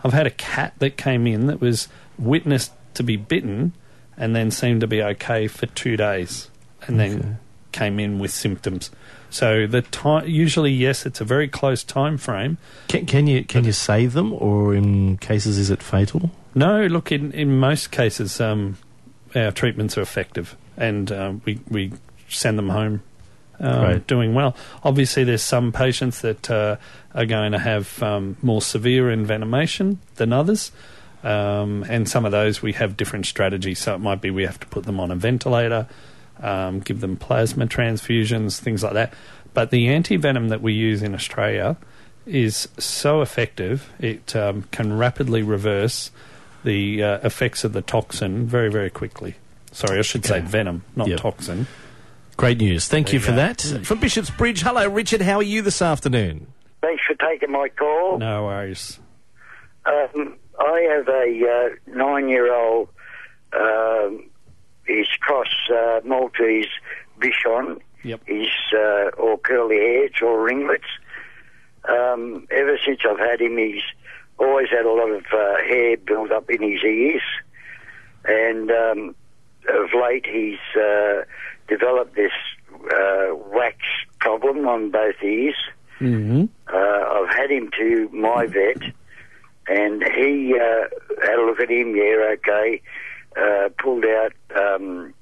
I've 0.03 0.13
had 0.13 0.27
a 0.27 0.31
cat 0.31 0.73
that 0.79 0.97
came 0.97 1.25
in 1.25 1.47
that 1.47 1.61
was 1.61 1.87
witnessed 2.17 2.73
to 2.95 3.03
be 3.03 3.15
bitten, 3.15 3.73
and 4.17 4.35
then 4.35 4.51
seemed 4.51 4.81
to 4.81 4.87
be 4.87 5.01
okay 5.01 5.47
for 5.47 5.65
two 5.67 5.97
days, 5.97 6.49
and 6.87 6.99
then 6.99 7.19
Okay. 7.19 7.35
came 7.71 7.99
in 7.99 8.19
with 8.19 8.31
symptoms. 8.31 8.91
So 9.29 9.65
the 9.65 9.81
time 9.81 10.27
usually 10.27 10.71
yes, 10.71 11.05
it's 11.05 11.19
a 11.21 11.25
very 11.25 11.47
close 11.47 11.83
time 11.83 12.17
frame. 12.17 12.57
Can, 12.87 13.05
can 13.07 13.25
you 13.27 13.43
can 13.43 13.65
you 13.65 13.71
save 13.71 14.13
them, 14.13 14.31
or 14.33 14.75
in 14.75 15.17
cases 15.17 15.57
is 15.57 15.69
it 15.71 15.81
fatal? 15.81 16.29
No, 16.55 16.85
look, 16.85 17.11
in, 17.11 17.31
in 17.31 17.57
most 17.57 17.89
cases, 17.89 18.39
um, 18.39 18.77
our 19.35 19.51
treatments 19.51 19.97
are 19.97 20.01
effective 20.01 20.55
and 20.77 21.11
um, 21.11 21.41
we, 21.45 21.59
we 21.67 21.91
send 22.29 22.59
them 22.59 22.69
home 22.69 23.01
um, 23.59 23.81
Right. 23.83 24.07
doing 24.07 24.35
well. 24.35 24.55
Obviously, 24.83 25.23
there's 25.23 25.41
some 25.41 25.71
patients 25.71 26.21
that 26.21 26.51
uh, 26.51 26.75
are 27.15 27.25
going 27.25 27.53
to 27.53 27.59
have 27.59 28.01
um, 28.03 28.37
more 28.43 28.61
severe 28.61 29.05
envenomation 29.05 29.97
than 30.15 30.31
others. 30.31 30.71
Um, 31.23 31.85
and 31.87 32.07
some 32.09 32.25
of 32.25 32.31
those 32.31 32.61
we 32.61 32.73
have 32.73 32.97
different 32.97 33.25
strategies. 33.25 33.79
So 33.79 33.95
it 33.95 33.99
might 33.99 34.21
be 34.21 34.29
we 34.29 34.43
have 34.45 34.59
to 34.59 34.67
put 34.67 34.83
them 34.83 34.99
on 34.99 35.09
a 35.11 35.15
ventilator, 35.15 35.87
um, 36.41 36.79
give 36.81 36.99
them 36.99 37.15
plasma 37.15 37.65
transfusions, 37.67 38.59
things 38.59 38.83
like 38.83 38.93
that. 38.93 39.13
But 39.53 39.69
the 39.69 39.87
anti 39.89 40.17
venom 40.17 40.49
that 40.49 40.61
we 40.61 40.73
use 40.73 41.01
in 41.01 41.13
Australia 41.13 41.77
is 42.25 42.67
so 42.77 43.21
effective, 43.21 43.89
it 43.99 44.35
um, 44.35 44.63
can 44.71 44.97
rapidly 44.97 45.43
reverse 45.43 46.11
the 46.63 47.03
uh, 47.03 47.19
effects 47.23 47.63
of 47.63 47.73
the 47.73 47.81
toxin 47.81 48.45
very, 48.47 48.69
very 48.71 48.89
quickly. 48.89 49.35
Sorry, 49.71 49.99
I 49.99 50.01
should 50.01 50.25
say 50.25 50.39
venom, 50.39 50.83
not 50.95 51.07
Yep. 51.07 51.19
toxin. 51.19 51.67
Great 52.37 52.57
news. 52.59 52.87
Thank 52.87 53.07
There 53.07 53.15
you 53.15 53.19
you 53.19 53.25
for 53.25 53.31
go. 53.31 53.37
that. 53.37 53.85
From 53.85 53.99
Bishop's 53.99 54.29
Bridge, 54.29 54.61
hello, 54.61 54.87
Richard. 54.87 55.21
How 55.21 55.35
are 55.37 55.43
you 55.43 55.61
this 55.61 55.81
afternoon? 55.81 56.47
Thanks 56.81 57.03
for 57.05 57.15
taking 57.15 57.51
my 57.51 57.69
call. 57.69 58.17
No 58.17 58.45
worries. 58.45 58.99
Um, 59.85 60.37
I 60.59 60.79
have 60.91 61.07
a 61.07 61.25
uh, 61.47 61.95
nine-year-old. 61.95 62.89
Um, 63.53 64.29
he's 64.87 65.07
cross 65.19 65.47
uh, 65.73 66.01
Maltese 66.03 66.67
Bichon. 67.19 67.79
Yep. 68.03 68.21
He's 68.27 68.49
uh, 68.75 69.09
all 69.17 69.37
curly 69.37 69.77
hair, 69.77 70.05
it's 70.05 70.21
all 70.21 70.35
ringlets. 70.37 70.83
Um, 71.87 72.47
ever 72.51 72.77
since 72.85 72.99
I've 73.09 73.19
had 73.19 73.41
him, 73.41 73.57
he's 73.57 73.81
always 74.37 74.69
had 74.69 74.85
a 74.85 74.91
lot 74.91 75.09
of 75.09 75.23
uh, 75.33 75.57
hair 75.67 75.97
built 75.97 76.31
up 76.31 76.49
in 76.49 76.61
his 76.61 76.83
ears, 76.83 77.21
and 78.25 78.71
um, 78.71 79.15
of 79.69 79.89
late 79.93 80.25
he's 80.25 80.81
uh, 80.81 81.23
developed 81.67 82.15
this 82.15 82.31
uh, 82.93 83.35
wax 83.53 83.77
problem 84.19 84.67
on 84.67 84.91
both 84.91 85.15
ears. 85.23 85.55
hmm 85.99 86.45
Uh, 86.67 86.77
I've 87.15 87.35
had 87.35 87.51
him 87.51 87.69
to 87.77 88.09
my 88.11 88.47
vet, 88.47 88.81
and 89.67 90.03
he 90.15 90.55
uh, 90.59 90.87
had 91.25 91.39
a 91.39 91.45
look 91.45 91.59
at 91.59 91.69
him. 91.69 91.95
Yeah, 91.95 92.33
okay. 92.35 92.81
Uh, 93.35 93.69
pulled 93.81 94.05
out 94.05 94.33
um, 94.55 95.13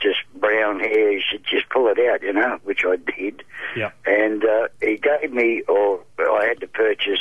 just 0.00 0.18
brown 0.34 0.80
hair. 0.80 1.12
He 1.12 1.22
said, 1.30 1.42
"Just 1.44 1.68
pull 1.70 1.88
it 1.88 1.98
out," 1.98 2.22
you 2.22 2.32
know, 2.32 2.58
which 2.64 2.84
I 2.86 2.96
did. 2.96 3.42
Yeah. 3.76 3.90
And 4.06 4.44
uh, 4.44 4.68
he 4.80 4.98
gave 4.98 5.32
me, 5.32 5.62
or 5.68 6.00
I 6.18 6.46
had 6.46 6.60
to 6.60 6.68
purchase 6.68 7.20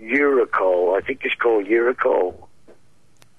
Uricol. 0.00 0.96
I 0.96 1.04
think 1.06 1.20
it's 1.24 1.34
called 1.34 1.66
Uricol. 1.66 2.48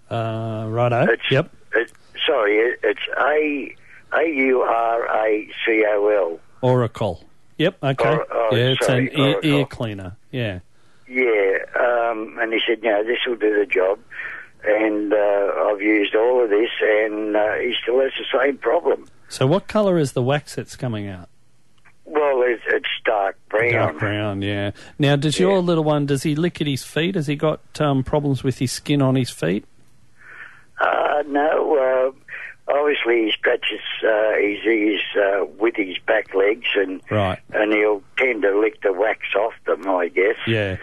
Uh, 0.10 0.68
righto. 0.70 1.08
It's, 1.12 1.32
Yep. 1.32 1.52
It, 1.76 1.92
sorry, 2.26 2.58
it, 2.58 2.80
it's 2.84 3.02
A 3.18 3.76
A 4.16 4.30
U 4.30 4.62
R 4.62 5.26
A 5.26 5.50
C 5.66 5.84
O 5.88 6.08
L. 6.08 6.40
Oracle. 6.62 7.24
Yep. 7.58 7.78
Okay. 7.84 8.10
Or- 8.10 8.28
oh, 8.32 8.50
yeah, 8.56 8.58
it's 8.70 8.86
sorry, 8.86 9.12
an 9.12 9.20
ear, 9.20 9.40
ear 9.44 9.66
cleaner. 9.66 10.16
Yeah. 10.32 10.60
Yeah, 11.08 11.53
um, 11.84 12.38
and 12.40 12.54
he 12.54 12.60
said, 12.68 12.82
"No, 12.84 13.04
this 13.04 13.18
will 13.28 13.36
do 13.36 13.60
the 13.60 13.66
job." 13.66 14.00
And 14.66 15.12
uh, 15.14 15.52
I've 15.68 15.82
used 15.82 16.16
all 16.16 16.42
of 16.44 16.50
this, 16.50 16.70
and 16.82 17.36
uh, 17.36 17.54
he 17.56 17.74
still 17.82 18.00
has 18.00 18.12
the 18.18 18.26
same 18.40 18.58
problem. 18.58 19.08
So, 19.28 19.46
what 19.46 19.68
colour 19.68 19.98
is 19.98 20.14
the 20.14 20.22
wax 20.24 20.56
that's 20.56 20.76
coming 20.78 21.08
out? 21.10 21.28
Well, 22.06 22.44
it's, 22.46 22.64
it's 22.68 22.86
dark 23.06 23.38
brown. 23.50 23.72
Dark 23.74 24.00
brown. 24.00 24.42
Yeah. 24.42 24.72
Now, 25.00 25.16
does 25.18 25.40
your 25.40 25.60
little 25.60 25.84
one? 25.84 26.06
Does 26.06 26.24
he 26.24 26.36
lick 26.36 26.62
at 26.62 26.68
his 26.68 26.84
feet? 26.84 27.16
Has 27.16 27.28
he 27.28 27.36
got 27.36 27.60
um, 27.82 28.04
problems 28.04 28.44
with 28.44 28.60
his 28.60 28.72
skin 28.72 29.02
on 29.02 29.16
his 29.16 29.30
feet? 29.30 29.66
Uh, 30.80 31.24
no, 31.28 31.78
uh, 32.68 32.72
obviously 32.74 33.26
he 33.26 33.32
scratches 33.32 33.80
uh, 34.06 34.34
his 34.40 34.60
ears 34.66 35.02
uh, 35.18 35.46
with 35.60 35.76
his 35.76 35.98
back 36.06 36.34
legs, 36.34 36.68
and 36.76 37.02
Right. 37.10 37.40
and 37.54 37.72
he'll 37.74 38.02
tend 38.18 38.42
to 38.44 38.58
lick 38.60 38.82
the 38.82 38.92
wax 38.94 39.22
off 39.38 39.54
them, 39.66 39.88
I 39.90 40.08
guess. 40.10 40.36
Yeah. 40.48 40.78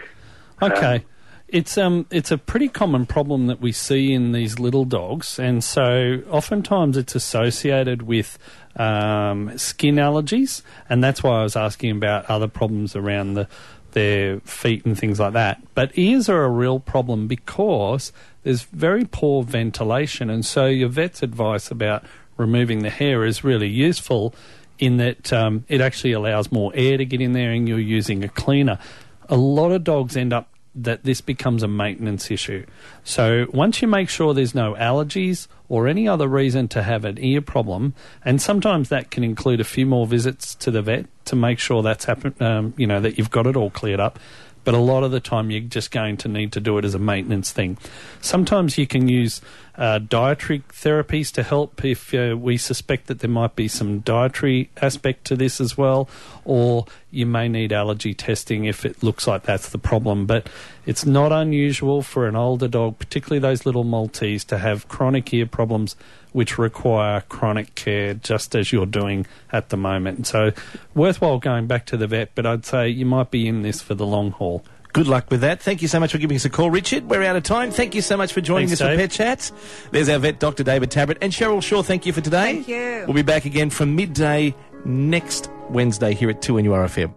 Okay. 0.61 1.03
it's 1.47 1.77
um 1.77 2.05
it's 2.09 2.31
a 2.31 2.37
pretty 2.37 2.69
common 2.69 3.05
problem 3.05 3.47
that 3.47 3.59
we 3.59 3.71
see 3.71 4.13
in 4.13 4.31
these 4.31 4.57
little 4.59 4.85
dogs, 4.85 5.37
and 5.37 5.63
so 5.63 6.21
oftentimes 6.29 6.97
it's 6.97 7.13
associated 7.13 8.03
with 8.03 8.39
um, 8.77 9.57
skin 9.57 9.95
allergies, 9.95 10.61
and 10.89 11.03
that's 11.03 11.21
why 11.21 11.41
I 11.41 11.43
was 11.43 11.55
asking 11.55 11.91
about 11.91 12.25
other 12.27 12.47
problems 12.47 12.95
around 12.95 13.33
the 13.33 13.47
their 13.91 14.39
feet 14.41 14.85
and 14.85 14.97
things 14.97 15.19
like 15.19 15.33
that. 15.33 15.61
But 15.75 15.97
ears 15.97 16.29
are 16.29 16.45
a 16.45 16.49
real 16.49 16.79
problem 16.79 17.27
because 17.27 18.13
there's 18.43 18.63
very 18.63 19.03
poor 19.05 19.43
ventilation, 19.43 20.29
and 20.29 20.45
so 20.45 20.67
your 20.67 20.89
vet's 20.89 21.21
advice 21.21 21.69
about 21.69 22.05
removing 22.37 22.79
the 22.79 22.89
hair 22.89 23.25
is 23.25 23.43
really 23.43 23.67
useful 23.67 24.33
in 24.79 24.97
that 24.97 25.31
um, 25.33 25.65
it 25.67 25.81
actually 25.81 26.13
allows 26.13 26.51
more 26.51 26.71
air 26.73 26.97
to 26.97 27.05
get 27.05 27.19
in 27.19 27.33
there, 27.33 27.51
and 27.51 27.67
you're 27.67 27.79
using 27.79 28.23
a 28.23 28.29
cleaner. 28.29 28.79
A 29.27 29.35
lot 29.35 29.71
of 29.71 29.83
dogs 29.83 30.15
end 30.15 30.33
up 30.33 30.47
that 30.73 31.03
this 31.03 31.19
becomes 31.19 31.63
a 31.63 31.67
maintenance 31.67 32.31
issue. 32.31 32.65
So 33.03 33.47
once 33.53 33.81
you 33.81 33.87
make 33.87 34.09
sure 34.09 34.33
there's 34.33 34.55
no 34.55 34.73
allergies 34.75 35.47
or 35.67 35.87
any 35.87 36.07
other 36.07 36.27
reason 36.27 36.67
to 36.69 36.83
have 36.83 37.03
an 37.03 37.17
ear 37.19 37.41
problem, 37.41 37.93
and 38.23 38.41
sometimes 38.41 38.89
that 38.89 39.11
can 39.11 39.23
include 39.23 39.59
a 39.59 39.65
few 39.65 39.85
more 39.85 40.07
visits 40.07 40.55
to 40.55 40.71
the 40.71 40.81
vet 40.81 41.07
to 41.25 41.35
make 41.35 41.59
sure 41.59 41.83
that's 41.83 42.05
happened, 42.05 42.41
um, 42.41 42.73
you 42.77 42.87
know, 42.87 43.01
that 43.01 43.17
you've 43.17 43.31
got 43.31 43.47
it 43.47 43.55
all 43.55 43.69
cleared 43.69 43.99
up. 43.99 44.17
But 44.63 44.73
a 44.73 44.79
lot 44.79 45.03
of 45.03 45.11
the 45.11 45.19
time, 45.19 45.49
you're 45.49 45.61
just 45.61 45.91
going 45.91 46.17
to 46.17 46.27
need 46.27 46.51
to 46.53 46.59
do 46.59 46.77
it 46.77 46.85
as 46.85 46.93
a 46.93 46.99
maintenance 46.99 47.51
thing. 47.51 47.77
Sometimes 48.21 48.77
you 48.77 48.85
can 48.85 49.07
use 49.07 49.41
uh, 49.75 49.99
dietary 49.99 50.59
therapies 50.69 51.31
to 51.33 51.43
help 51.43 51.83
if 51.83 52.13
uh, 52.13 52.35
we 52.37 52.57
suspect 52.57 53.07
that 53.07 53.19
there 53.19 53.29
might 53.29 53.55
be 53.55 53.67
some 53.67 53.99
dietary 53.99 54.69
aspect 54.81 55.25
to 55.25 55.35
this 55.35 55.59
as 55.59 55.77
well, 55.77 56.07
or 56.45 56.85
you 57.09 57.25
may 57.25 57.47
need 57.47 57.73
allergy 57.73 58.13
testing 58.13 58.65
if 58.65 58.85
it 58.85 59.01
looks 59.01 59.25
like 59.27 59.43
that's 59.43 59.69
the 59.69 59.77
problem. 59.77 60.25
But 60.25 60.47
it's 60.85 61.05
not 61.05 61.31
unusual 61.31 62.01
for 62.01 62.27
an 62.27 62.35
older 62.35 62.67
dog, 62.67 62.99
particularly 62.99 63.39
those 63.39 63.65
little 63.65 63.83
Maltese, 63.83 64.43
to 64.45 64.57
have 64.57 64.87
chronic 64.87 65.33
ear 65.33 65.45
problems 65.45 65.95
which 66.31 66.57
require 66.57 67.21
chronic 67.21 67.75
care, 67.75 68.13
just 68.13 68.55
as 68.55 68.71
you're 68.71 68.85
doing 68.85 69.25
at 69.51 69.69
the 69.69 69.77
moment. 69.77 70.27
So, 70.27 70.51
worthwhile 70.95 71.39
going 71.39 71.67
back 71.67 71.85
to 71.87 71.97
the 71.97 72.07
vet, 72.07 72.31
but 72.35 72.45
I'd 72.45 72.65
say 72.65 72.89
you 72.89 73.05
might 73.05 73.31
be 73.31 73.47
in 73.47 73.61
this 73.61 73.81
for 73.81 73.95
the 73.95 74.05
long 74.05 74.31
haul. 74.31 74.63
Good 74.93 75.07
luck 75.07 75.31
with 75.31 75.41
that. 75.41 75.61
Thank 75.61 75.81
you 75.81 75.87
so 75.87 75.99
much 75.99 76.11
for 76.11 76.17
giving 76.17 76.35
us 76.35 76.43
a 76.43 76.49
call, 76.49 76.69
Richard. 76.69 77.09
We're 77.09 77.23
out 77.23 77.37
of 77.37 77.43
time. 77.43 77.71
Thank 77.71 77.95
you 77.95 78.01
so 78.01 78.17
much 78.17 78.33
for 78.33 78.41
joining 78.41 78.67
Thanks, 78.67 78.81
us 78.81 78.89
for 78.89 78.97
Pet 78.97 79.11
Chats. 79.11 79.53
There's 79.91 80.09
our 80.09 80.19
vet, 80.19 80.39
Dr. 80.39 80.63
David 80.63 80.91
Tabbert. 80.91 81.17
And 81.21 81.31
Cheryl 81.31 81.63
Shaw, 81.63 81.81
thank 81.81 82.05
you 82.05 82.11
for 82.11 82.19
today. 82.19 82.55
Thank 82.55 82.67
you. 82.67 83.05
We'll 83.07 83.15
be 83.15 83.21
back 83.21 83.45
again 83.45 83.69
from 83.69 83.95
midday 83.95 84.53
next 84.83 85.49
Wednesday 85.69 86.13
here 86.13 86.29
at 86.29 86.41
2NURFM. 86.41 87.13